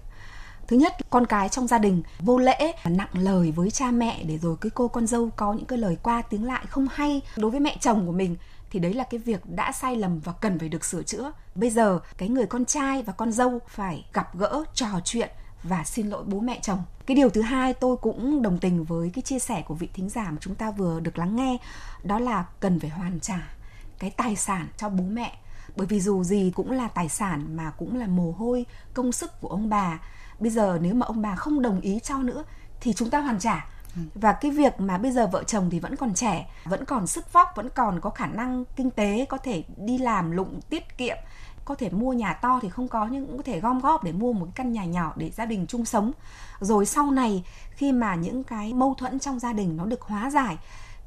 thứ 0.66 0.76
nhất 0.76 0.92
con 1.10 1.26
cái 1.26 1.48
trong 1.48 1.66
gia 1.66 1.78
đình 1.78 2.02
vô 2.20 2.38
lễ 2.38 2.74
nặng 2.84 3.08
lời 3.12 3.52
với 3.52 3.70
cha 3.70 3.90
mẹ 3.90 4.24
để 4.24 4.38
rồi 4.38 4.56
cái 4.60 4.70
cô 4.74 4.88
con 4.88 5.06
dâu 5.06 5.30
có 5.36 5.52
những 5.52 5.64
cái 5.64 5.78
lời 5.78 5.96
qua 6.02 6.22
tiếng 6.22 6.44
lại 6.44 6.64
không 6.68 6.86
hay 6.92 7.20
đối 7.36 7.50
với 7.50 7.60
mẹ 7.60 7.76
chồng 7.80 8.06
của 8.06 8.12
mình 8.12 8.36
thì 8.70 8.80
đấy 8.80 8.94
là 8.94 9.04
cái 9.04 9.18
việc 9.18 9.46
đã 9.46 9.72
sai 9.72 9.96
lầm 9.96 10.20
và 10.20 10.32
cần 10.32 10.58
phải 10.58 10.68
được 10.68 10.84
sửa 10.84 11.02
chữa 11.02 11.32
bây 11.54 11.70
giờ 11.70 11.98
cái 12.18 12.28
người 12.28 12.46
con 12.46 12.64
trai 12.64 13.02
và 13.02 13.12
con 13.12 13.32
dâu 13.32 13.58
phải 13.68 14.04
gặp 14.12 14.38
gỡ 14.38 14.64
trò 14.74 14.88
chuyện 15.04 15.30
và 15.62 15.84
xin 15.84 16.08
lỗi 16.08 16.24
bố 16.26 16.40
mẹ 16.40 16.58
chồng. 16.62 16.82
Cái 17.06 17.14
điều 17.14 17.30
thứ 17.30 17.42
hai 17.42 17.74
tôi 17.74 17.96
cũng 17.96 18.42
đồng 18.42 18.58
tình 18.58 18.84
với 18.84 19.10
cái 19.14 19.22
chia 19.22 19.38
sẻ 19.38 19.62
của 19.66 19.74
vị 19.74 19.88
thính 19.94 20.08
giả 20.08 20.30
mà 20.30 20.36
chúng 20.40 20.54
ta 20.54 20.70
vừa 20.70 21.00
được 21.00 21.18
lắng 21.18 21.36
nghe, 21.36 21.58
đó 22.02 22.18
là 22.18 22.44
cần 22.60 22.80
phải 22.80 22.90
hoàn 22.90 23.20
trả 23.20 23.56
cái 23.98 24.10
tài 24.10 24.36
sản 24.36 24.68
cho 24.76 24.88
bố 24.88 25.04
mẹ. 25.04 25.38
Bởi 25.76 25.86
vì 25.86 26.00
dù 26.00 26.24
gì 26.24 26.52
cũng 26.54 26.70
là 26.70 26.88
tài 26.88 27.08
sản 27.08 27.56
mà 27.56 27.70
cũng 27.70 27.96
là 27.96 28.06
mồ 28.06 28.34
hôi, 28.38 28.66
công 28.94 29.12
sức 29.12 29.40
của 29.40 29.48
ông 29.48 29.68
bà. 29.68 29.98
Bây 30.38 30.50
giờ 30.50 30.78
nếu 30.82 30.94
mà 30.94 31.06
ông 31.06 31.22
bà 31.22 31.34
không 31.34 31.62
đồng 31.62 31.80
ý 31.80 32.00
cho 32.02 32.18
nữa 32.18 32.44
thì 32.80 32.92
chúng 32.92 33.10
ta 33.10 33.20
hoàn 33.20 33.38
trả 33.38 33.66
ừ. 33.96 34.02
và 34.14 34.32
cái 34.32 34.50
việc 34.50 34.80
mà 34.80 34.98
bây 34.98 35.12
giờ 35.12 35.26
vợ 35.26 35.44
chồng 35.44 35.70
thì 35.70 35.80
vẫn 35.80 35.96
còn 35.96 36.14
trẻ 36.14 36.50
vẫn 36.64 36.84
còn 36.84 37.06
sức 37.06 37.32
vóc 37.32 37.48
vẫn 37.56 37.68
còn 37.74 38.00
có 38.00 38.10
khả 38.10 38.26
năng 38.26 38.64
kinh 38.76 38.90
tế 38.90 39.26
có 39.28 39.38
thể 39.38 39.62
đi 39.76 39.98
làm 39.98 40.30
lụng 40.30 40.60
tiết 40.70 40.98
kiệm 40.98 41.16
có 41.64 41.74
thể 41.74 41.90
mua 41.90 42.12
nhà 42.12 42.32
to 42.32 42.58
thì 42.62 42.68
không 42.68 42.88
có 42.88 43.08
nhưng 43.10 43.26
cũng 43.26 43.36
có 43.36 43.42
thể 43.42 43.60
gom 43.60 43.80
góp 43.80 44.04
để 44.04 44.12
mua 44.12 44.32
một 44.32 44.46
căn 44.54 44.72
nhà 44.72 44.84
nhỏ 44.84 45.12
để 45.16 45.30
gia 45.30 45.44
đình 45.44 45.66
chung 45.66 45.84
sống 45.84 46.12
rồi 46.60 46.86
sau 46.86 47.10
này 47.10 47.44
khi 47.70 47.92
mà 47.92 48.14
những 48.14 48.44
cái 48.44 48.74
mâu 48.74 48.94
thuẫn 48.94 49.18
trong 49.18 49.38
gia 49.38 49.52
đình 49.52 49.76
nó 49.76 49.84
được 49.84 50.00
hóa 50.00 50.30
giải 50.30 50.56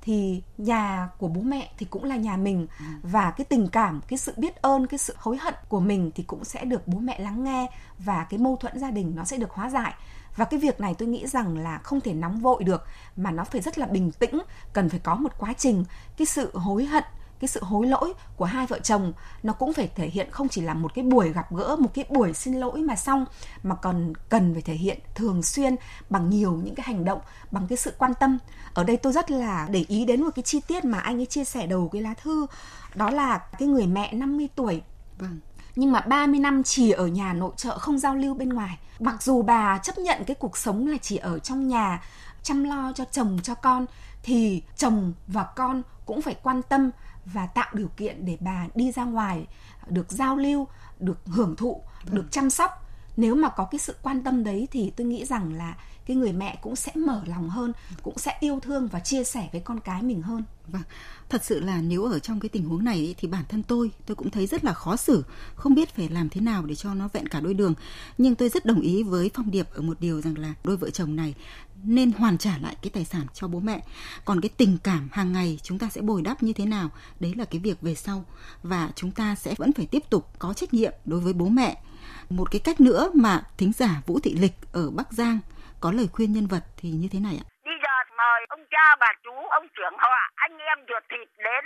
thì 0.08 0.42
nhà 0.58 1.10
của 1.18 1.28
bố 1.28 1.42
mẹ 1.42 1.72
thì 1.78 1.86
cũng 1.86 2.04
là 2.04 2.16
nhà 2.16 2.38
mình. 2.38 2.68
Ừ. 2.80 2.86
và 3.04 3.32
cái 3.32 3.46
tình 3.46 3.68
cảm 3.68 4.02
cái 4.08 4.18
sự 4.18 4.34
biết 4.38 4.62
ơn 4.62 4.88
cái 4.88 4.98
sự 4.98 5.14
hối 5.18 5.38
hận 5.38 5.54
của 5.70 5.80
mình 5.80 6.12
thì 6.16 6.24
cũng 6.24 6.44
sẽ 6.44 6.66
được 6.66 6.88
bố 6.88 7.00
mẹ 7.00 7.20
lắng 7.20 7.44
nghe 7.44 7.68
và 8.00 8.24
cái 8.30 8.38
mâu 8.38 8.56
thuẫn 8.56 8.80
gia 8.80 8.92
đình 8.92 9.16
nó 9.16 9.24
sẽ 9.24 9.38
được 9.38 9.52
hóa 9.52 9.70
giải. 9.70 9.94
Và 10.36 10.46
cái 10.46 10.60
việc 10.60 10.80
này 10.80 10.94
tôi 10.98 11.08
nghĩ 11.08 11.28
rằng 11.28 11.58
là 11.58 11.78
không 11.78 12.02
thể 12.02 12.14
nóng 12.14 12.40
vội 12.40 12.64
được 12.64 12.86
mà 13.16 13.32
nó 13.32 13.44
phải 13.44 13.62
rất 13.62 13.78
là 13.78 13.86
bình 13.86 14.12
tĩnh 14.12 14.40
cần 14.74 14.90
phải 14.90 15.00
có 15.00 15.16
một 15.16 15.32
quá 15.38 15.54
trình. 15.58 15.86
Cái 16.18 16.26
sự 16.26 16.52
hối 16.58 16.86
hận 16.86 17.04
cái 17.40 17.48
sự 17.48 17.64
hối 17.64 17.88
lỗi 17.88 18.14
của 18.36 18.46
hai 18.46 18.68
vợ 18.68 18.80
chồng 18.80 19.14
nó 19.44 19.54
cũng 19.54 19.74
phải 19.74 19.90
thể 19.96 20.08
hiện 20.08 20.32
không 20.32 20.50
chỉ 20.50 20.62
là 20.62 20.74
một 20.74 20.94
cái 20.96 21.04
buổi 21.04 21.34
gặp 21.34 21.56
gỡ 21.56 21.76
một 21.80 21.90
cái 21.94 22.06
buổi 22.10 22.34
xin 22.34 22.54
lỗi 22.54 22.82
mà 22.82 22.96
xong 22.96 23.26
mà 23.64 23.76
còn 23.76 24.14
cần 24.30 24.54
phải 24.54 24.62
thể 24.62 24.74
hiện 24.74 25.00
thường 25.16 25.44
xuyên 25.44 25.76
bằng 26.10 26.30
nhiều 26.30 26.52
những 26.64 26.76
cái 26.76 26.84
hành 26.88 27.06
động 27.06 27.20
bằng 27.52 27.68
cái 27.68 27.78
sự 27.78 27.94
quan 27.98 28.14
tâm. 28.20 28.38
Ở 28.74 28.84
đây 28.84 28.98
tôi 28.98 29.14
rất 29.14 29.32
là 29.32 29.68
để 29.72 29.86
ý 29.88 30.06
đến 30.06 30.22
một 30.22 30.30
cái 30.36 30.44
chi 30.44 30.60
tiết 30.68 30.86
mà 30.86 31.00
anh 31.00 31.20
ấy 31.20 31.26
chia 31.26 31.44
sẻ 31.44 31.68
đầu 31.68 31.90
cái 31.94 32.02
lá 32.02 32.14
thư 32.14 32.48
đó 32.96 33.10
là 33.10 33.38
cái 33.38 33.68
người 33.68 33.88
mẹ 33.88 34.14
50 34.14 34.48
tuổi. 34.56 34.82
Vâng. 35.18 35.40
Nhưng 35.76 35.92
mà 35.92 36.00
30 36.02 36.40
năm 36.40 36.64
chỉ 36.64 36.92
ở 36.92 37.08
nhà 37.08 37.34
nội 37.34 37.52
trợ 37.58 37.78
không 37.78 38.00
giao 38.00 38.16
lưu 38.16 38.34
bên 38.34 38.50
ngoài. 38.50 38.78
Mặc 39.00 39.24
dù 39.24 39.42
bà 39.42 39.78
chấp 39.78 39.98
nhận 39.98 40.24
cái 40.26 40.36
cuộc 40.36 40.58
sống 40.58 40.88
là 40.88 40.98
chỉ 41.02 41.18
ở 41.18 41.40
trong 41.40 41.68
nhà 41.68 42.02
chăm 42.44 42.64
lo 42.64 42.92
cho 42.96 43.06
chồng 43.12 43.40
cho 43.44 43.56
con 43.56 43.86
thì 44.24 44.64
chồng 44.78 45.14
và 45.28 45.44
con 45.44 45.82
cũng 46.06 46.22
phải 46.22 46.36
quan 46.44 46.62
tâm 46.62 46.92
và 47.34 47.46
tạo 47.46 47.68
điều 47.74 47.88
kiện 47.88 48.26
để 48.26 48.38
bà 48.40 48.68
đi 48.76 48.92
ra 48.92 49.04
ngoài, 49.04 49.48
được 49.88 50.12
giao 50.12 50.36
lưu, 50.36 50.68
được 51.00 51.20
hưởng 51.26 51.56
thụ, 51.56 51.82
được 52.12 52.26
chăm 52.32 52.50
sóc. 52.50 52.72
Nếu 53.18 53.36
mà 53.36 53.50
có 53.50 53.68
cái 53.72 53.80
sự 53.80 53.96
quan 54.02 54.24
tâm 54.24 54.44
đấy 54.44 54.68
thì 54.72 54.94
tôi 54.96 55.08
nghĩ 55.08 55.26
rằng 55.26 55.54
là 55.54 55.76
cái 56.08 56.18
người 56.18 56.34
mẹ 56.34 56.60
cũng 56.62 56.76
sẽ 56.76 56.92
mở 56.96 57.22
lòng 57.26 57.50
hơn 57.50 57.74
cũng 58.04 58.18
sẽ 58.18 58.38
yêu 58.40 58.60
thương 58.60 58.88
và 58.88 59.00
chia 59.00 59.24
sẻ 59.24 59.50
với 59.52 59.62
con 59.62 59.80
cái 59.80 60.02
mình 60.02 60.22
hơn 60.22 60.44
Vâng, 60.68 60.82
thật 61.30 61.44
sự 61.46 61.60
là 61.60 61.82
nếu 61.82 62.04
ở 62.04 62.20
trong 62.20 62.40
cái 62.40 62.50
tình 62.50 62.64
huống 62.64 62.84
này 62.84 63.16
thì 63.18 63.28
bản 63.28 63.44
thân 63.50 63.64
tôi 63.64 63.92
tôi 64.06 64.16
cũng 64.16 64.30
thấy 64.30 64.48
rất 64.48 64.64
là 64.64 64.74
khó 64.74 64.96
xử, 64.96 65.24
không 65.56 65.76
biết 65.76 65.96
phải 65.96 66.10
làm 66.10 66.30
thế 66.30 66.42
nào 66.42 66.66
để 66.66 66.76
cho 66.76 66.94
nó 66.94 67.10
vẹn 67.14 67.28
cả 67.28 67.40
đôi 67.40 67.54
đường. 67.54 67.74
Nhưng 68.18 68.36
tôi 68.36 68.50
rất 68.50 68.66
đồng 68.66 68.82
ý 68.82 69.04
với 69.04 69.32
Phong 69.34 69.52
Điệp 69.52 69.68
ở 69.74 69.82
một 69.82 70.00
điều 70.00 70.22
rằng 70.22 70.38
là 70.38 70.54
đôi 70.64 70.78
vợ 70.78 70.90
chồng 70.90 71.16
này 71.16 71.36
nên 71.84 72.12
hoàn 72.12 72.38
trả 72.38 72.58
lại 72.58 72.76
cái 72.82 72.90
tài 72.90 73.06
sản 73.06 73.26
cho 73.34 73.48
bố 73.48 73.60
mẹ. 73.60 73.84
Còn 74.26 74.42
cái 74.42 74.50
tình 74.50 74.78
cảm 74.84 75.10
hàng 75.12 75.32
ngày 75.32 75.60
chúng 75.64 75.80
ta 75.80 75.90
sẽ 75.90 76.02
bồi 76.02 76.22
đắp 76.22 76.44
như 76.44 76.54
thế 76.54 76.66
nào, 76.66 76.90
đấy 77.20 77.34
là 77.38 77.46
cái 77.46 77.60
việc 77.60 77.82
về 77.82 77.96
sau 77.96 78.26
và 78.64 78.90
chúng 78.96 79.12
ta 79.12 79.36
sẽ 79.36 79.56
vẫn 79.58 79.74
phải 79.74 79.86
tiếp 79.86 80.04
tục 80.10 80.30
có 80.40 80.54
trách 80.54 80.74
nhiệm 80.74 80.94
đối 81.06 81.20
với 81.20 81.34
bố 81.34 81.46
mẹ. 81.46 81.82
Một 82.30 82.52
cái 82.52 82.60
cách 82.60 82.82
nữa 82.82 83.12
mà 83.14 83.48
thính 83.58 83.72
giả 83.78 84.02
Vũ 84.06 84.20
Thị 84.20 84.34
Lịch 84.34 84.56
ở 84.72 84.90
Bắc 84.90 85.14
Giang 85.14 85.40
có 85.82 85.90
lời 85.98 86.08
khuyên 86.14 86.34
nhân 86.34 86.48
vật 86.54 86.64
thì 86.78 86.90
như 87.02 87.08
thế 87.12 87.20
này 87.28 87.36
ạ. 87.44 87.46
Bây 87.66 87.78
giờ 87.84 87.96
mời 88.18 88.46
ông 88.50 88.64
cha 88.74 88.96
bà 89.00 89.12
chú, 89.24 89.36
ông 89.48 89.68
trưởng 89.76 89.96
họ, 89.98 90.16
anh 90.36 90.58
em 90.58 90.78
ruột 90.90 91.04
thịt 91.10 91.30
đến 91.38 91.64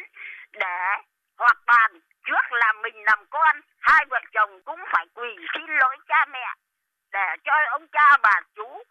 để 0.54 0.80
hoặc 1.38 1.58
bàn 1.66 2.00
trước 2.26 2.46
là 2.52 2.74
mình 2.84 3.04
làm 3.04 3.20
con. 3.30 3.56
Hai 3.80 4.06
vợ 4.10 4.20
chồng 4.34 4.62
cũng 4.66 4.80
phải 4.92 5.06
quỳ 5.16 5.30
xin 5.54 5.66
lỗi 5.80 5.98
cha 6.08 6.26
mẹ 6.34 6.48
để 7.12 7.28
cho 7.44 7.54
ông 7.72 7.88
cha 7.88 8.18
bà 8.24 8.42
chú 8.56 8.84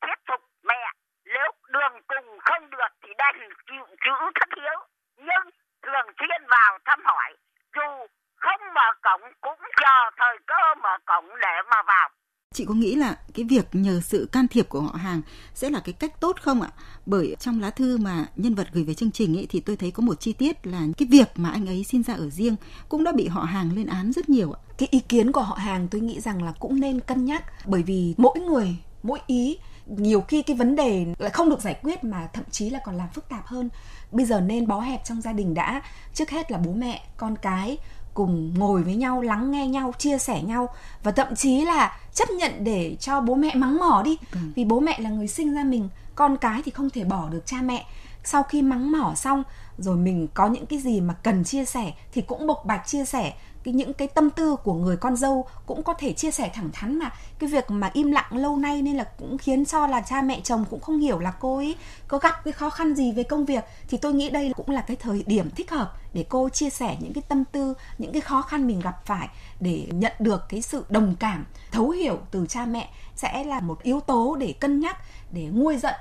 thuyết 0.00 0.18
phục 0.28 0.40
mẹ. 0.62 0.92
Nếu 1.24 1.50
đường 1.68 2.02
cùng 2.06 2.38
không 2.38 2.70
được 2.70 2.92
thì 3.02 3.10
đành 3.18 3.48
chịu 3.66 3.86
chữ 4.04 4.16
thất 4.34 4.48
hiếu. 4.56 4.78
Nhưng 5.16 5.44
thường 5.82 6.06
xuyên 6.18 6.46
vào 6.48 6.78
thăm 6.84 7.00
hỏi, 7.04 7.36
dù 7.74 8.06
không 8.36 8.74
mở 8.74 8.92
cổng 9.02 9.32
cũng 9.40 9.60
chờ 9.76 10.10
thời 10.16 10.38
cơ 10.46 10.74
mở 10.82 10.98
cổng 11.06 11.28
để 11.40 11.62
mà 11.70 11.82
vào. 11.82 12.10
Chị 12.54 12.64
có 12.64 12.74
nghĩ 12.74 12.94
là 12.94 13.18
cái 13.34 13.44
việc 13.44 13.68
nhờ 13.72 14.00
sự 14.00 14.28
can 14.32 14.48
thiệp 14.48 14.68
của 14.68 14.80
họ 14.80 14.92
hàng 14.92 15.22
sẽ 15.54 15.70
là 15.70 15.80
cái 15.80 15.92
cách 15.92 16.20
tốt 16.20 16.36
không 16.40 16.62
ạ? 16.62 16.70
Bởi 17.06 17.36
trong 17.40 17.60
lá 17.60 17.70
thư 17.70 17.96
mà 17.98 18.26
nhân 18.36 18.54
vật 18.54 18.68
gửi 18.72 18.84
về 18.84 18.94
chương 18.94 19.10
trình 19.10 19.38
ấy 19.38 19.46
thì 19.50 19.60
tôi 19.60 19.76
thấy 19.76 19.90
có 19.90 20.02
một 20.02 20.20
chi 20.20 20.32
tiết 20.32 20.66
là 20.66 20.82
cái 20.96 21.08
việc 21.10 21.28
mà 21.34 21.50
anh 21.50 21.66
ấy 21.66 21.84
xin 21.84 22.02
ra 22.02 22.14
ở 22.14 22.30
riêng 22.30 22.56
cũng 22.88 23.04
đã 23.04 23.12
bị 23.12 23.28
họ 23.28 23.42
hàng 23.42 23.72
lên 23.76 23.86
án 23.86 24.12
rất 24.12 24.28
nhiều 24.28 24.52
ạ. 24.52 24.60
Cái 24.78 24.88
ý 24.90 25.00
kiến 25.00 25.32
của 25.32 25.40
họ 25.40 25.54
hàng 25.54 25.88
tôi 25.88 26.00
nghĩ 26.00 26.20
rằng 26.20 26.42
là 26.42 26.52
cũng 26.60 26.80
nên 26.80 27.00
cân 27.00 27.24
nhắc, 27.24 27.66
bởi 27.66 27.82
vì 27.82 28.14
mỗi 28.16 28.40
người, 28.40 28.76
mỗi 29.02 29.18
ý, 29.26 29.58
nhiều 29.86 30.20
khi 30.20 30.42
cái 30.42 30.56
vấn 30.56 30.76
đề 30.76 31.06
lại 31.18 31.30
không 31.30 31.50
được 31.50 31.60
giải 31.60 31.76
quyết 31.82 32.04
mà 32.04 32.28
thậm 32.32 32.44
chí 32.50 32.70
là 32.70 32.80
còn 32.84 32.96
làm 32.96 33.08
phức 33.14 33.28
tạp 33.28 33.46
hơn 33.46 33.68
bây 34.12 34.26
giờ 34.26 34.40
nên 34.40 34.66
bó 34.66 34.80
hẹp 34.80 35.04
trong 35.04 35.20
gia 35.20 35.32
đình 35.32 35.54
đã 35.54 35.82
trước 36.14 36.30
hết 36.30 36.50
là 36.50 36.58
bố 36.58 36.72
mẹ, 36.72 37.06
con 37.16 37.36
cái 37.42 37.78
cùng 38.16 38.54
ngồi 38.58 38.82
với 38.82 38.94
nhau 38.96 39.22
lắng 39.22 39.50
nghe 39.50 39.66
nhau 39.66 39.92
chia 39.98 40.18
sẻ 40.18 40.42
nhau 40.42 40.68
và 41.02 41.12
thậm 41.12 41.34
chí 41.34 41.64
là 41.64 41.98
chấp 42.14 42.30
nhận 42.30 42.64
để 42.64 42.96
cho 43.00 43.20
bố 43.20 43.34
mẹ 43.34 43.54
mắng 43.54 43.78
mỏ 43.78 44.02
đi. 44.04 44.18
Ừ. 44.32 44.38
vì 44.56 44.64
bố 44.64 44.80
mẹ 44.80 44.98
là 45.00 45.10
người 45.10 45.28
sinh 45.28 45.54
ra 45.54 45.64
mình 45.64 45.88
con 46.14 46.36
cái 46.36 46.62
thì 46.64 46.70
không 46.70 46.90
thể 46.90 47.04
bỏ 47.04 47.28
được 47.28 47.46
cha 47.46 47.56
mẹ. 47.62 47.86
Sau 48.24 48.42
khi 48.42 48.62
mắng 48.62 48.92
mỏ 48.92 49.14
xong 49.14 49.42
rồi 49.78 49.96
mình 49.96 50.28
có 50.34 50.46
những 50.46 50.66
cái 50.66 50.78
gì 50.78 51.00
mà 51.00 51.14
cần 51.22 51.44
chia 51.44 51.64
sẻ 51.64 51.92
thì 52.12 52.22
cũng 52.22 52.46
bộc 52.46 52.64
bạch 52.66 52.86
chia 52.86 53.04
sẻ 53.04 53.32
cái 53.66 53.74
những 53.74 53.92
cái 53.92 54.08
tâm 54.08 54.30
tư 54.30 54.56
của 54.56 54.74
người 54.74 54.96
con 54.96 55.16
dâu 55.16 55.46
cũng 55.66 55.82
có 55.82 55.94
thể 55.94 56.12
chia 56.12 56.30
sẻ 56.30 56.50
thẳng 56.54 56.70
thắn 56.72 56.98
mà. 56.98 57.10
Cái 57.38 57.50
việc 57.50 57.70
mà 57.70 57.90
im 57.92 58.10
lặng 58.10 58.36
lâu 58.36 58.56
nay 58.56 58.82
nên 58.82 58.96
là 58.96 59.04
cũng 59.18 59.38
khiến 59.38 59.64
cho 59.64 59.86
là 59.86 60.00
cha 60.00 60.22
mẹ 60.22 60.40
chồng 60.40 60.64
cũng 60.70 60.80
không 60.80 60.98
hiểu 60.98 61.18
là 61.18 61.30
cô 61.30 61.56
ấy 61.56 61.76
có 62.08 62.18
gặp 62.18 62.44
cái 62.44 62.52
khó 62.52 62.70
khăn 62.70 62.94
gì 62.94 63.12
về 63.12 63.22
công 63.22 63.44
việc. 63.44 63.64
Thì 63.88 63.98
tôi 63.98 64.12
nghĩ 64.12 64.30
đây 64.30 64.52
cũng 64.56 64.70
là 64.70 64.80
cái 64.80 64.96
thời 64.96 65.24
điểm 65.26 65.50
thích 65.50 65.70
hợp 65.70 65.92
để 66.12 66.24
cô 66.28 66.48
chia 66.48 66.70
sẻ 66.70 66.96
những 67.00 67.12
cái 67.12 67.22
tâm 67.28 67.44
tư 67.44 67.74
những 67.98 68.12
cái 68.12 68.20
khó 68.20 68.42
khăn 68.42 68.66
mình 68.66 68.80
gặp 68.80 69.06
phải 69.06 69.28
để 69.60 69.86
nhận 69.90 70.12
được 70.18 70.42
cái 70.48 70.62
sự 70.62 70.84
đồng 70.88 71.14
cảm 71.18 71.44
thấu 71.70 71.90
hiểu 71.90 72.18
từ 72.30 72.46
cha 72.48 72.66
mẹ 72.66 72.90
sẽ 73.16 73.44
là 73.44 73.60
một 73.60 73.82
yếu 73.82 74.00
tố 74.00 74.36
để 74.36 74.54
cân 74.60 74.80
nhắc 74.80 74.96
để 75.32 75.48
nguôi 75.52 75.76
giận. 75.76 75.94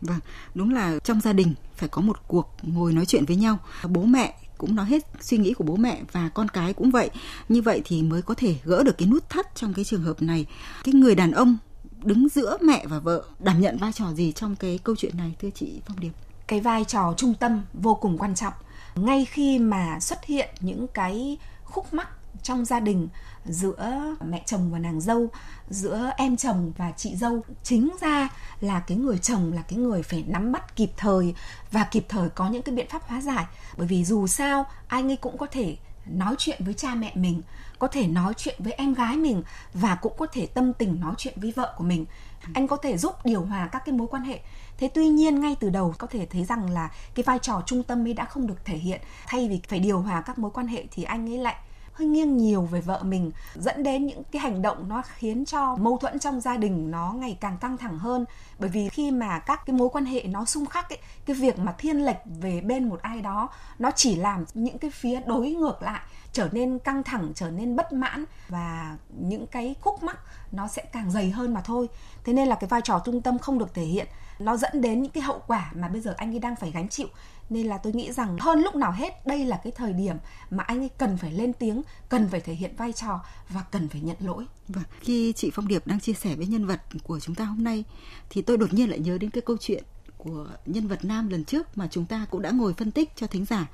Vâng, 0.00 0.20
đúng 0.54 0.74
là 0.74 0.98
trong 1.04 1.20
gia 1.20 1.32
đình 1.32 1.54
phải 1.74 1.88
có 1.88 2.02
một 2.02 2.28
cuộc 2.28 2.50
ngồi 2.62 2.92
nói 2.92 3.06
chuyện 3.06 3.24
với 3.24 3.36
nhau. 3.36 3.58
Bố 3.88 4.02
mẹ 4.02 4.34
cũng 4.58 4.74
nói 4.74 4.86
hết 4.86 5.06
suy 5.20 5.38
nghĩ 5.38 5.54
của 5.54 5.64
bố 5.64 5.76
mẹ 5.76 6.02
và 6.12 6.28
con 6.28 6.48
cái 6.48 6.72
cũng 6.72 6.90
vậy. 6.90 7.10
Như 7.48 7.62
vậy 7.62 7.82
thì 7.84 8.02
mới 8.02 8.22
có 8.22 8.34
thể 8.34 8.56
gỡ 8.64 8.82
được 8.82 8.98
cái 8.98 9.08
nút 9.08 9.30
thắt 9.30 9.54
trong 9.54 9.74
cái 9.74 9.84
trường 9.84 10.02
hợp 10.02 10.22
này. 10.22 10.46
Cái 10.84 10.94
người 10.94 11.14
đàn 11.14 11.32
ông 11.32 11.56
đứng 12.02 12.28
giữa 12.28 12.56
mẹ 12.60 12.86
và 12.86 12.98
vợ 12.98 13.24
đảm 13.38 13.60
nhận 13.60 13.78
vai 13.78 13.92
trò 13.92 14.12
gì 14.12 14.32
trong 14.32 14.56
cái 14.56 14.78
câu 14.84 14.96
chuyện 14.96 15.16
này, 15.16 15.34
thưa 15.40 15.50
chị 15.54 15.80
phong 15.86 16.00
điệp? 16.00 16.12
Cái 16.46 16.60
vai 16.60 16.84
trò 16.84 17.14
trung 17.16 17.34
tâm 17.34 17.62
vô 17.74 17.94
cùng 17.94 18.18
quan 18.18 18.34
trọng. 18.34 18.52
Ngay 18.94 19.24
khi 19.24 19.58
mà 19.58 20.00
xuất 20.00 20.24
hiện 20.24 20.48
những 20.60 20.86
cái 20.88 21.38
khúc 21.64 21.94
mắc 21.94 22.08
trong 22.42 22.64
gia 22.64 22.80
đình, 22.80 23.08
giữa 23.44 24.14
mẹ 24.24 24.42
chồng 24.46 24.70
và 24.70 24.78
nàng 24.78 25.00
dâu, 25.00 25.28
giữa 25.70 26.10
em 26.16 26.36
chồng 26.36 26.72
và 26.76 26.92
chị 26.96 27.16
dâu. 27.16 27.40
Chính 27.62 27.90
ra 28.00 28.28
là 28.60 28.80
cái 28.80 28.98
người 28.98 29.18
chồng 29.18 29.52
là 29.52 29.62
cái 29.62 29.78
người 29.78 30.02
phải 30.02 30.24
nắm 30.28 30.52
bắt 30.52 30.76
kịp 30.76 30.90
thời 30.96 31.34
và 31.70 31.84
kịp 31.84 32.06
thời 32.08 32.28
có 32.28 32.48
những 32.48 32.62
cái 32.62 32.74
biện 32.74 32.88
pháp 32.88 33.02
hóa 33.08 33.20
giải. 33.20 33.46
Bởi 33.76 33.86
vì 33.86 34.04
dù 34.04 34.26
sao 34.26 34.66
anh 34.88 35.10
ấy 35.10 35.16
cũng 35.16 35.38
có 35.38 35.46
thể 35.46 35.76
nói 36.06 36.34
chuyện 36.38 36.64
với 36.64 36.74
cha 36.74 36.94
mẹ 36.94 37.12
mình, 37.14 37.42
có 37.78 37.88
thể 37.88 38.06
nói 38.06 38.34
chuyện 38.36 38.56
với 38.58 38.72
em 38.72 38.94
gái 38.94 39.16
mình 39.16 39.42
và 39.74 39.94
cũng 39.94 40.12
có 40.18 40.26
thể 40.26 40.46
tâm 40.46 40.72
tình 40.72 41.00
nói 41.00 41.14
chuyện 41.18 41.34
với 41.36 41.52
vợ 41.56 41.74
của 41.76 41.84
mình. 41.84 42.06
Anh 42.54 42.68
có 42.68 42.76
thể 42.76 42.98
giúp 42.98 43.14
điều 43.24 43.42
hòa 43.42 43.68
các 43.72 43.82
cái 43.86 43.94
mối 43.94 44.06
quan 44.10 44.22
hệ. 44.22 44.40
Thế 44.78 44.90
tuy 44.94 45.08
nhiên, 45.08 45.40
ngay 45.40 45.56
từ 45.60 45.70
đầu 45.70 45.94
có 45.98 46.06
thể 46.06 46.26
thấy 46.26 46.44
rằng 46.44 46.70
là 46.70 46.90
cái 47.14 47.22
vai 47.22 47.38
trò 47.38 47.62
trung 47.66 47.82
tâm 47.82 48.06
ấy 48.06 48.14
đã 48.14 48.24
không 48.24 48.46
được 48.46 48.64
thể 48.64 48.76
hiện. 48.76 49.00
Thay 49.26 49.48
vì 49.48 49.60
phải 49.68 49.78
điều 49.78 50.00
hòa 50.00 50.20
các 50.20 50.38
mối 50.38 50.50
quan 50.54 50.66
hệ 50.66 50.84
thì 50.90 51.02
anh 51.02 51.30
ấy 51.30 51.38
lại 51.38 51.56
hơi 51.98 52.08
nghiêng 52.08 52.36
nhiều 52.36 52.62
về 52.62 52.80
vợ 52.80 53.00
mình 53.02 53.30
dẫn 53.54 53.82
đến 53.82 54.06
những 54.06 54.22
cái 54.24 54.42
hành 54.42 54.62
động 54.62 54.88
nó 54.88 55.02
khiến 55.16 55.44
cho 55.44 55.76
mâu 55.76 55.98
thuẫn 55.98 56.18
trong 56.18 56.40
gia 56.40 56.56
đình 56.56 56.90
nó 56.90 57.12
ngày 57.12 57.38
càng 57.40 57.56
căng 57.60 57.76
thẳng 57.76 57.98
hơn. 57.98 58.24
Bởi 58.58 58.70
vì 58.70 58.88
khi 58.88 59.10
mà 59.10 59.38
các 59.38 59.66
cái 59.66 59.76
mối 59.76 59.88
quan 59.88 60.04
hệ 60.04 60.22
nó 60.22 60.44
xung 60.44 60.66
khắc 60.66 60.90
ấy, 60.90 60.98
cái 61.26 61.36
việc 61.36 61.58
mà 61.58 61.72
thiên 61.72 62.04
lệch 62.04 62.16
về 62.40 62.60
bên 62.60 62.88
một 62.88 63.02
ai 63.02 63.20
đó 63.20 63.48
nó 63.78 63.90
chỉ 63.90 64.16
làm 64.16 64.44
những 64.54 64.78
cái 64.78 64.90
phía 64.90 65.20
đối 65.26 65.50
ngược 65.50 65.82
lại 65.82 66.00
trở 66.32 66.48
nên 66.52 66.78
căng 66.78 67.02
thẳng 67.02 67.32
trở 67.34 67.50
nên 67.50 67.76
bất 67.76 67.92
mãn 67.92 68.24
và 68.48 68.96
những 69.18 69.46
cái 69.46 69.74
khúc 69.80 70.02
mắc 70.02 70.18
nó 70.52 70.68
sẽ 70.68 70.82
càng 70.92 71.10
dày 71.10 71.30
hơn 71.30 71.54
mà 71.54 71.60
thôi. 71.60 71.88
Thế 72.24 72.32
nên 72.32 72.48
là 72.48 72.54
cái 72.54 72.68
vai 72.68 72.80
trò 72.84 73.02
trung 73.04 73.22
tâm 73.22 73.38
không 73.38 73.58
được 73.58 73.74
thể 73.74 73.84
hiện 73.84 74.06
nó 74.38 74.56
dẫn 74.56 74.80
đến 74.80 75.02
những 75.02 75.12
cái 75.12 75.22
hậu 75.22 75.42
quả 75.46 75.72
mà 75.74 75.88
bây 75.88 76.00
giờ 76.00 76.14
anh 76.16 76.34
ấy 76.34 76.38
đang 76.38 76.56
phải 76.56 76.70
gánh 76.70 76.88
chịu. 76.88 77.08
Nên 77.50 77.66
là 77.66 77.78
tôi 77.78 77.92
nghĩ 77.92 78.12
rằng 78.12 78.38
hơn 78.38 78.60
lúc 78.60 78.74
nào 78.74 78.92
hết, 78.92 79.26
đây 79.26 79.44
là 79.44 79.60
cái 79.64 79.72
thời 79.76 79.92
điểm 79.92 80.16
mà 80.50 80.64
anh 80.64 80.78
ấy 80.78 80.90
cần 80.98 81.16
phải 81.16 81.32
lên 81.32 81.52
tiếng, 81.52 81.82
cần 82.08 82.28
phải 82.28 82.40
thể 82.40 82.54
hiện 82.54 82.76
vai 82.76 82.92
trò 82.92 83.20
và 83.48 83.62
cần 83.70 83.88
phải 83.88 84.00
nhận 84.00 84.16
lỗi. 84.20 84.46
Và 84.68 84.82
khi 85.00 85.32
chị 85.32 85.50
phong 85.54 85.68
điệp 85.68 85.86
đang 85.86 86.00
chia 86.00 86.12
sẻ 86.12 86.34
với 86.34 86.46
nhân 86.46 86.66
vật 86.66 86.80
của 87.02 87.20
chúng 87.20 87.34
ta 87.34 87.44
hôm 87.44 87.64
nay, 87.64 87.84
thì 88.30 88.42
tôi 88.42 88.56
đột 88.56 88.74
nhiên 88.74 88.90
lại 88.90 88.98
nhớ 88.98 89.18
đến 89.18 89.30
cái 89.30 89.42
câu 89.42 89.56
chuyện 89.60 89.84
của 90.16 90.46
nhân 90.66 90.88
vật 90.88 91.04
nam 91.04 91.28
lần 91.28 91.44
trước 91.44 91.78
mà 91.78 91.88
chúng 91.90 92.06
ta 92.06 92.26
cũng 92.30 92.42
đã 92.42 92.50
ngồi 92.50 92.74
phân 92.74 92.90
tích 92.90 93.16
cho 93.16 93.26
thính 93.26 93.44
giả. 93.44 93.66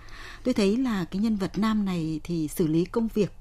Tôi 0.44 0.54
thấy 0.54 0.76
là 0.76 1.04
cái 1.04 1.22
nhân 1.22 1.36
vật 1.36 1.58
nam 1.58 1.84
này 1.84 2.20
thì 2.24 2.48
xử 2.48 2.66
lý 2.66 2.84
công 2.84 3.08
việc 3.14 3.32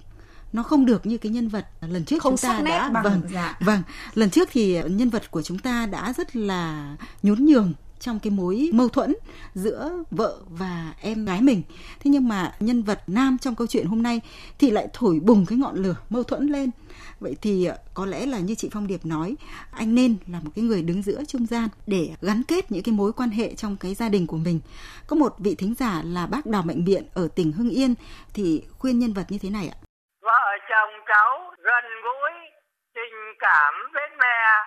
nó 0.54 0.64
không 0.64 0.86
được 0.86 1.06
như 1.06 1.18
cái 1.18 1.32
nhân 1.32 1.48
vật 1.48 1.66
lần 1.82 2.06
trước 2.06 2.22
không 2.22 2.38
chúng 2.38 2.50
ta 2.50 2.62
đã 2.62 2.90
bằng, 2.90 3.04
vâng 3.04 3.22
dạ. 3.34 3.58
vâng. 3.60 3.82
Lần 4.14 4.30
trước 4.30 4.50
thì 4.52 4.82
nhân 4.84 5.10
vật 5.10 5.32
của 5.32 5.42
chúng 5.42 5.60
ta 5.60 5.86
đã 5.86 6.14
rất 6.18 6.36
là 6.36 6.96
nhún 7.24 7.46
nhường 7.46 7.74
trong 8.00 8.20
cái 8.20 8.32
mối 8.32 8.70
mâu 8.74 8.90
thuẫn 8.90 9.16
giữa 9.56 10.04
vợ 10.12 10.38
và 10.50 10.94
em 11.02 11.26
gái 11.26 11.42
mình. 11.42 11.62
Thế 12.00 12.12
nhưng 12.12 12.28
mà 12.28 12.56
nhân 12.60 12.84
vật 12.84 13.04
nam 13.08 13.38
trong 13.42 13.56
câu 13.56 13.68
chuyện 13.68 13.88
hôm 13.88 14.04
nay 14.04 14.22
thì 14.60 14.72
lại 14.72 14.88
thổi 14.94 15.20
bùng 15.20 15.46
cái 15.46 15.58
ngọn 15.58 15.76
lửa 15.76 15.96
mâu 16.10 16.24
thuẫn 16.24 16.48
lên. 16.48 16.70
Vậy 17.20 17.36
thì 17.42 17.66
ờ, 17.66 17.78
có 17.94 18.06
lẽ 18.06 18.26
là 18.26 18.40
như 18.40 18.56
chị 18.56 18.70
phong 18.72 18.88
điệp 18.88 19.06
nói 19.06 19.36
anh 19.72 19.96
nên 19.96 20.16
là 20.28 20.40
một 20.40 20.52
cái 20.56 20.66
người 20.66 20.82
đứng 20.82 21.02
giữa 21.02 21.24
trung 21.28 21.46
gian 21.46 21.70
để 21.88 22.10
gắn 22.22 22.44
kết 22.44 22.72
những 22.72 22.84
cái 22.84 22.96
mối 22.96 23.14
quan 23.14 23.30
hệ 23.30 23.56
trong 23.56 23.78
cái 23.78 23.96
gia 23.96 24.10
đình 24.10 24.28
của 24.28 24.38
mình. 24.38 24.60
Có 25.08 25.16
một 25.16 25.36
vị 25.40 25.56
thính 25.56 25.74
giả 25.80 26.04
là 26.04 26.28
bác 26.28 26.46
đào 26.46 26.64
mạnh 26.64 26.86
biện 26.86 27.04
ở 27.14 27.28
tỉnh 27.28 27.52
hưng 27.52 27.70
yên 27.70 27.94
thì 28.34 28.62
khuyên 28.80 29.00
nhân 29.00 29.14
vật 29.14 29.32
như 29.32 29.38
thế 29.38 29.50
này 29.50 29.68
ạ 29.68 29.78
chồng 30.70 31.02
cháu 31.06 31.54
gần 31.58 32.02
gũi, 32.02 32.32
tình 32.94 33.34
cảm 33.40 33.92
với 33.94 34.10
mẹ, 34.10 34.64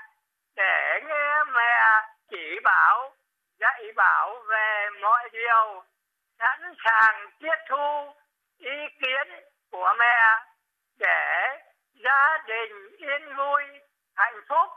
để 0.57 1.01
nghe 1.09 1.45
mẹ 1.45 2.03
chỉ 2.31 2.61
bảo, 2.65 3.13
dạy 3.61 3.93
bảo 3.97 4.43
về 4.49 4.89
mọi 5.01 5.29
điều, 5.33 5.83
sẵn 6.39 6.75
sàng 6.85 7.31
tiếp 7.41 7.57
thu 7.69 8.15
ý 8.59 8.89
kiến 9.01 9.45
của 9.71 9.95
mẹ 9.99 10.45
để 10.99 11.57
gia 12.05 12.39
đình 12.47 12.97
yên 12.97 13.37
vui, 13.37 13.63
hạnh 14.17 14.41
phúc 14.49 14.69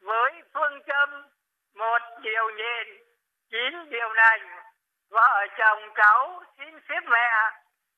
với 0.00 0.32
phương 0.54 0.82
châm 0.86 1.28
một 1.74 2.02
điều 2.22 2.50
nhìn, 2.50 2.98
chín 3.50 3.90
điều 3.90 4.12
lành. 4.12 4.62
Vợ 5.10 5.46
chồng 5.58 5.94
cháu 5.94 6.42
xin 6.58 6.80
xếp 6.88 7.00
mẹ 7.06 7.50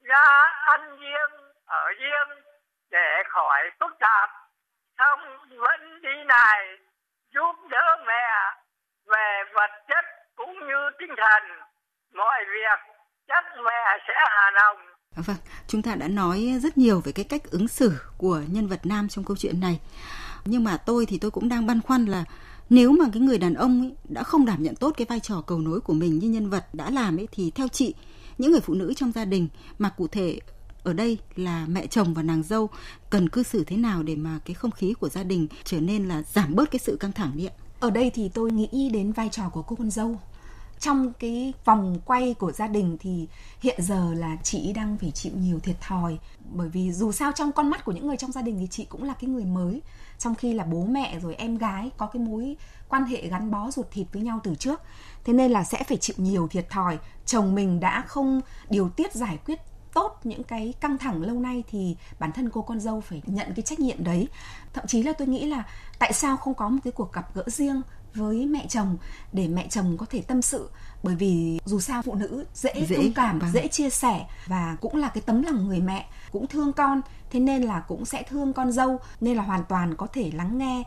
ra 0.03 0.53
ăn 0.65 0.99
riêng, 1.01 1.51
ở 1.67 1.93
riêng 1.99 2.43
để 2.97 3.11
khỏi 3.35 3.63
phức 3.81 3.93
tạp. 4.01 4.29
Xong 4.99 5.21
vẫn 5.65 5.81
đi 6.03 6.17
này 6.29 6.61
giúp 7.35 7.55
đỡ 7.71 7.87
mẹ, 8.07 8.27
về 9.13 9.29
vật 9.55 9.73
chất 9.89 10.05
cũng 10.37 10.55
như 10.69 10.81
tinh 10.99 11.15
thần. 11.23 11.43
Mọi 12.15 12.41
việc 12.55 12.79
chắc 13.29 13.45
mẹ 13.65 13.83
sẽ 14.09 14.15
hà 14.17 14.51
lòng. 14.61 14.77
À, 15.17 15.23
vâng 15.27 15.37
chúng 15.67 15.83
ta 15.83 15.95
đã 15.95 16.09
nói 16.09 16.39
rất 16.63 16.79
nhiều 16.79 17.01
về 17.05 17.13
cái 17.13 17.25
cách 17.29 17.43
ứng 17.51 17.69
xử 17.69 17.93
của 18.19 18.41
nhân 18.49 18.67
vật 18.67 18.81
nam 18.85 19.09
trong 19.09 19.25
câu 19.25 19.37
chuyện 19.37 19.61
này. 19.61 19.81
Nhưng 20.45 20.65
mà 20.65 20.77
tôi 20.87 21.07
thì 21.09 21.19
tôi 21.21 21.31
cũng 21.31 21.49
đang 21.49 21.67
băn 21.67 21.81
khoăn 21.83 22.05
là 22.05 22.25
nếu 22.71 22.93
mà 22.93 23.05
cái 23.13 23.21
người 23.21 23.39
đàn 23.39 23.55
ông 23.55 23.83
ấy 23.83 23.97
đã 24.05 24.23
không 24.23 24.47
đảm 24.47 24.63
nhận 24.63 24.75
tốt 24.77 24.93
cái 24.97 25.07
vai 25.11 25.21
trò 25.21 25.35
cầu 25.47 25.59
nối 25.59 25.81
của 25.81 25.93
mình 25.93 26.19
như 26.19 26.29
nhân 26.29 26.51
vật 26.51 26.65
đã 26.73 26.91
làm 26.91 27.21
ấy, 27.21 27.29
thì 27.33 27.53
theo 27.55 27.69
chị, 27.69 27.95
những 28.39 28.53
người 28.53 28.61
phụ 28.61 28.75
nữ 28.75 28.95
trong 28.97 29.13
gia 29.13 29.25
đình 29.25 29.49
mà 29.79 29.91
cụ 29.97 30.07
thể 30.09 30.39
ở 30.85 30.93
đây 30.93 31.19
là 31.37 31.67
mẹ 31.69 31.87
chồng 31.87 32.15
và 32.15 32.23
nàng 32.23 32.43
dâu 32.43 32.69
cần 33.11 33.29
cư 33.29 33.43
xử 33.43 33.65
thế 33.65 33.77
nào 33.77 34.03
để 34.03 34.17
mà 34.17 34.39
cái 34.45 34.55
không 34.55 34.71
khí 34.71 34.95
của 35.01 35.09
gia 35.09 35.23
đình 35.23 35.47
trở 35.65 35.81
nên 35.81 36.09
là 36.09 36.23
giảm 36.23 36.55
bớt 36.55 36.71
cái 36.71 36.79
sự 36.79 36.97
căng 37.01 37.13
thẳng 37.13 37.33
đi 37.35 37.47
ạ? 37.47 37.55
Ở 37.81 37.91
đây 37.91 38.11
thì 38.15 38.29
tôi 38.29 38.51
nghĩ 38.51 38.91
đến 38.93 39.13
vai 39.13 39.29
trò 39.33 39.49
của 39.49 39.63
cô 39.63 39.77
con 39.77 39.91
dâu. 39.91 40.17
Trong 40.81 41.13
cái 41.19 41.53
vòng 41.65 42.01
quay 42.05 42.35
của 42.35 42.53
gia 42.53 42.67
đình 42.67 42.97
thì 43.01 43.29
hiện 43.61 43.83
giờ 43.83 44.15
là 44.15 44.37
chị 44.43 44.73
đang 44.73 44.97
phải 44.99 45.11
chịu 45.11 45.33
nhiều 45.37 45.61
thiệt 45.61 45.81
thòi. 45.81 46.19
Bởi 46.53 46.69
vì 46.69 46.93
dù 46.93 47.13
sao 47.13 47.33
trong 47.33 47.53
con 47.53 47.71
mắt 47.71 47.85
của 47.85 47.93
những 47.93 48.07
người 48.07 48.17
trong 48.17 48.33
gia 48.33 48.43
đình 48.43 48.57
thì 48.61 48.67
chị 48.71 48.85
cũng 48.85 49.03
là 49.03 49.15
cái 49.15 49.31
người 49.31 49.45
mới. 49.45 49.83
Trong 50.19 50.35
khi 50.35 50.53
là 50.53 50.65
bố 50.65 50.85
mẹ 50.85 51.19
rồi 51.21 51.35
em 51.35 51.59
gái 51.59 51.91
có 51.97 52.07
cái 52.07 52.23
mối 52.23 52.57
quan 52.89 53.05
hệ 53.05 53.29
gắn 53.29 53.51
bó 53.51 53.71
ruột 53.71 53.91
thịt 53.91 54.07
với 54.13 54.23
nhau 54.23 54.41
từ 54.45 54.55
trước. 54.55 54.81
Thế 55.25 55.33
nên 55.33 55.51
là 55.51 55.65
sẽ 55.65 55.85
phải 55.89 55.97
chịu 55.97 56.17
nhiều 56.19 56.49
thiệt 56.49 56.71
thòi. 56.71 56.99
Chồng 57.27 57.55
mình 57.55 57.81
đã 57.81 58.05
không 58.07 58.41
điều 58.71 58.89
tiết 58.89 59.15
giải 59.15 59.39
quyết 59.47 59.61
tốt 59.95 60.21
những 60.25 60.45
cái 60.45 60.75
căng 60.81 60.99
thẳng 60.99 61.23
lâu 61.23 61.41
nay 61.41 61.65
thì 61.71 61.97
bản 62.19 62.33
thân 62.33 62.51
cô 62.51 62.63
con 62.63 62.81
dâu 62.81 63.01
phải 63.01 63.23
nhận 63.27 63.55
cái 63.57 63.63
trách 63.63 63.81
nhiệm 63.81 64.05
đấy. 64.05 64.29
Thậm 64.73 64.87
chí 64.87 65.03
là 65.03 65.13
tôi 65.13 65.29
nghĩ 65.29 65.47
là 65.47 65.63
tại 65.99 66.13
sao 66.13 66.37
không 66.37 66.55
có 66.55 66.69
một 66.69 66.79
cái 66.85 66.93
cuộc 66.93 67.13
gặp 67.13 67.35
gỡ 67.35 67.45
riêng 67.47 67.83
với 68.15 68.47
mẹ 68.47 68.67
chồng 68.69 68.97
để 69.33 69.49
mẹ 69.49 69.69
chồng 69.69 69.97
có 69.99 70.07
thể 70.11 70.23
tâm 70.23 70.43
sự. 70.43 70.71
Bởi 71.03 71.15
vì 71.15 71.61
dù 71.65 71.81
sao 71.81 72.03
phụ 72.03 72.15
nữ 72.15 72.45
dễ, 72.55 72.87
dễ 72.89 72.97
thông 72.97 73.13
cảm 73.13 73.39
vâng. 73.39 73.51
dễ 73.53 73.69
chia 73.69 73.91
sẻ 73.91 74.27
và 74.47 74.77
cũng 74.81 74.97
là 74.97 75.09
cái 75.09 75.23
tấm 75.27 75.43
lòng 75.43 75.69
người 75.69 75.81
mẹ 75.81 76.07
cũng 76.33 76.47
thương 76.47 76.73
con. 76.73 77.01
Thế 77.31 77.41
nên 77.41 77.63
là 77.63 77.81
cũng 77.81 78.05
sẽ 78.05 78.23
thương 78.23 78.53
con 78.53 78.73
dâu 78.73 78.99
nên 79.21 79.37
là 79.37 79.43
hoàn 79.43 79.65
toàn 79.65 79.97
có 79.97 80.07
thể 80.13 80.31
lắng 80.35 80.59
nghe 80.59 80.83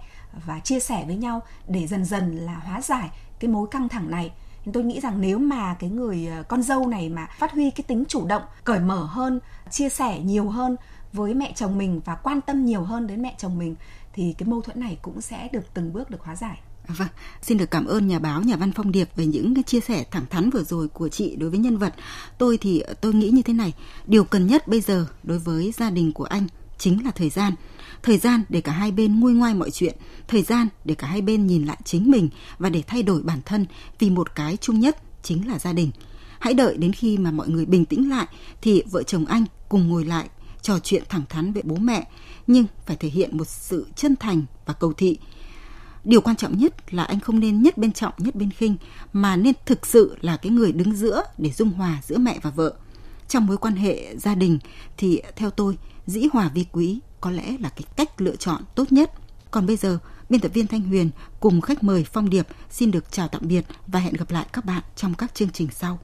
và 0.45 0.59
chia 0.59 0.79
sẻ 0.79 1.03
với 1.05 1.15
nhau 1.15 1.41
để 1.67 1.87
dần 1.87 2.05
dần 2.05 2.37
là 2.37 2.55
hóa 2.55 2.81
giải 2.81 3.09
cái 3.39 3.51
mối 3.51 3.67
căng 3.71 3.89
thẳng 3.89 4.11
này 4.11 4.31
tôi 4.73 4.83
nghĩ 4.83 4.99
rằng 4.99 5.21
nếu 5.21 5.37
mà 5.37 5.75
cái 5.79 5.89
người 5.89 6.27
ờ, 6.27 6.43
con 6.43 6.63
dâu 6.63 6.87
này 6.87 7.09
mà 7.09 7.27
phát 7.39 7.51
huy 7.51 7.71
cái 7.71 7.83
tính 7.87 8.03
chủ 8.07 8.25
động 8.25 8.43
cởi 8.63 8.79
mở 8.79 9.03
hơn 9.03 9.39
chia 9.71 9.89
sẻ 9.89 10.19
nhiều 10.19 10.49
hơn 10.49 10.75
với 11.13 11.33
mẹ 11.33 11.53
chồng 11.55 11.77
mình 11.77 12.01
và 12.05 12.15
quan 12.15 12.41
tâm 12.41 12.65
nhiều 12.65 12.81
hơn 12.81 13.07
đến 13.07 13.21
mẹ 13.21 13.35
chồng 13.37 13.57
mình 13.57 13.75
thì 14.13 14.35
cái 14.37 14.49
mâu 14.49 14.61
thuẫn 14.61 14.79
này 14.79 14.97
cũng 15.01 15.21
sẽ 15.21 15.49
được 15.53 15.73
từng 15.73 15.93
bước 15.93 16.09
được 16.09 16.21
hóa 16.21 16.35
giải 16.35 16.59
Vâng, 16.87 17.07
xin 17.41 17.57
được 17.57 17.71
cảm 17.71 17.85
ơn 17.85 18.07
nhà 18.07 18.19
báo, 18.19 18.41
nhà 18.41 18.55
văn 18.55 18.71
Phong 18.75 18.91
Điệp 18.91 19.09
về 19.15 19.25
những 19.25 19.55
cái 19.55 19.63
chia 19.63 19.79
sẻ 19.79 20.05
thẳng 20.11 20.25
thắn 20.29 20.49
vừa 20.49 20.63
rồi 20.63 20.87
của 20.87 21.09
chị 21.09 21.35
đối 21.35 21.49
với 21.49 21.59
nhân 21.59 21.77
vật. 21.77 21.93
Tôi 22.37 22.57
thì 22.57 22.79
ờ, 22.79 22.93
tôi 22.93 23.13
nghĩ 23.13 23.29
như 23.29 23.41
thế 23.41 23.53
này, 23.53 23.73
điều 24.05 24.23
cần 24.23 24.47
nhất 24.47 24.67
bây 24.67 24.81
giờ 24.81 25.07
đối 25.23 25.39
với 25.39 25.73
gia 25.77 25.89
đình 25.89 26.13
của 26.13 26.23
anh 26.23 26.47
chính 26.77 27.05
là 27.05 27.11
thời 27.11 27.29
gian. 27.29 27.53
Thời 28.03 28.17
gian 28.17 28.43
để 28.49 28.61
cả 28.61 28.71
hai 28.71 28.91
bên 28.91 29.19
nguôi 29.19 29.33
ngoai 29.33 29.53
mọi 29.53 29.71
chuyện, 29.71 29.95
thời 30.27 30.41
gian 30.41 30.67
để 30.85 30.95
cả 30.95 31.07
hai 31.07 31.21
bên 31.21 31.47
nhìn 31.47 31.65
lại 31.65 31.77
chính 31.83 32.11
mình 32.11 32.29
và 32.57 32.69
để 32.69 32.83
thay 32.87 33.03
đổi 33.03 33.21
bản 33.21 33.39
thân 33.45 33.65
vì 33.99 34.09
một 34.09 34.35
cái 34.35 34.57
chung 34.57 34.79
nhất 34.79 34.97
chính 35.23 35.47
là 35.47 35.59
gia 35.59 35.73
đình. 35.73 35.91
Hãy 36.39 36.53
đợi 36.53 36.77
đến 36.77 36.93
khi 36.93 37.17
mà 37.17 37.31
mọi 37.31 37.49
người 37.49 37.65
bình 37.65 37.85
tĩnh 37.85 38.09
lại 38.09 38.27
thì 38.61 38.83
vợ 38.91 39.03
chồng 39.03 39.25
anh 39.25 39.45
cùng 39.69 39.87
ngồi 39.87 40.05
lại 40.05 40.29
trò 40.61 40.79
chuyện 40.79 41.03
thẳng 41.09 41.23
thắn 41.29 41.53
với 41.53 41.63
bố 41.65 41.75
mẹ 41.75 42.07
nhưng 42.47 42.65
phải 42.85 42.95
thể 42.95 43.09
hiện 43.09 43.37
một 43.37 43.47
sự 43.47 43.87
chân 43.95 44.15
thành 44.15 44.45
và 44.65 44.73
cầu 44.73 44.93
thị 44.93 45.17
điều 46.03 46.21
quan 46.21 46.35
trọng 46.35 46.57
nhất 46.57 46.93
là 46.93 47.03
anh 47.03 47.19
không 47.19 47.39
nên 47.39 47.61
nhất 47.61 47.77
bên 47.77 47.91
trọng 47.91 48.13
nhất 48.17 48.35
bên 48.35 48.51
khinh 48.51 48.77
mà 49.13 49.35
nên 49.35 49.53
thực 49.65 49.85
sự 49.85 50.17
là 50.21 50.37
cái 50.37 50.51
người 50.51 50.71
đứng 50.71 50.95
giữa 50.95 51.23
để 51.37 51.51
dung 51.51 51.69
hòa 51.69 52.01
giữa 52.03 52.17
mẹ 52.17 52.39
và 52.41 52.49
vợ 52.49 52.73
trong 53.27 53.45
mối 53.45 53.57
quan 53.57 53.75
hệ 53.75 54.15
gia 54.17 54.35
đình 54.35 54.59
thì 54.97 55.21
theo 55.35 55.49
tôi 55.49 55.77
dĩ 56.07 56.27
hòa 56.33 56.49
vi 56.53 56.65
quý, 56.71 56.99
có 57.21 57.31
lẽ 57.31 57.57
là 57.59 57.69
cái 57.69 57.83
cách 57.95 58.21
lựa 58.21 58.35
chọn 58.35 58.63
tốt 58.75 58.91
nhất. 58.91 59.11
Còn 59.51 59.67
bây 59.67 59.75
giờ, 59.75 59.99
biên 60.29 60.41
tập 60.41 60.51
viên 60.53 60.67
thanh 60.67 60.81
huyền 60.81 61.09
cùng 61.39 61.61
khách 61.61 61.83
mời 61.83 62.03
phong 62.03 62.29
điệp 62.29 62.47
xin 62.69 62.91
được 62.91 63.11
chào 63.11 63.27
tạm 63.27 63.41
biệt 63.45 63.65
và 63.87 63.99
hẹn 63.99 64.13
gặp 64.13 64.31
lại 64.31 64.45
các 64.53 64.65
bạn 64.65 64.83
trong 64.95 65.13
các 65.13 65.35
chương 65.35 65.49
trình 65.49 65.67
sau. 65.71 65.99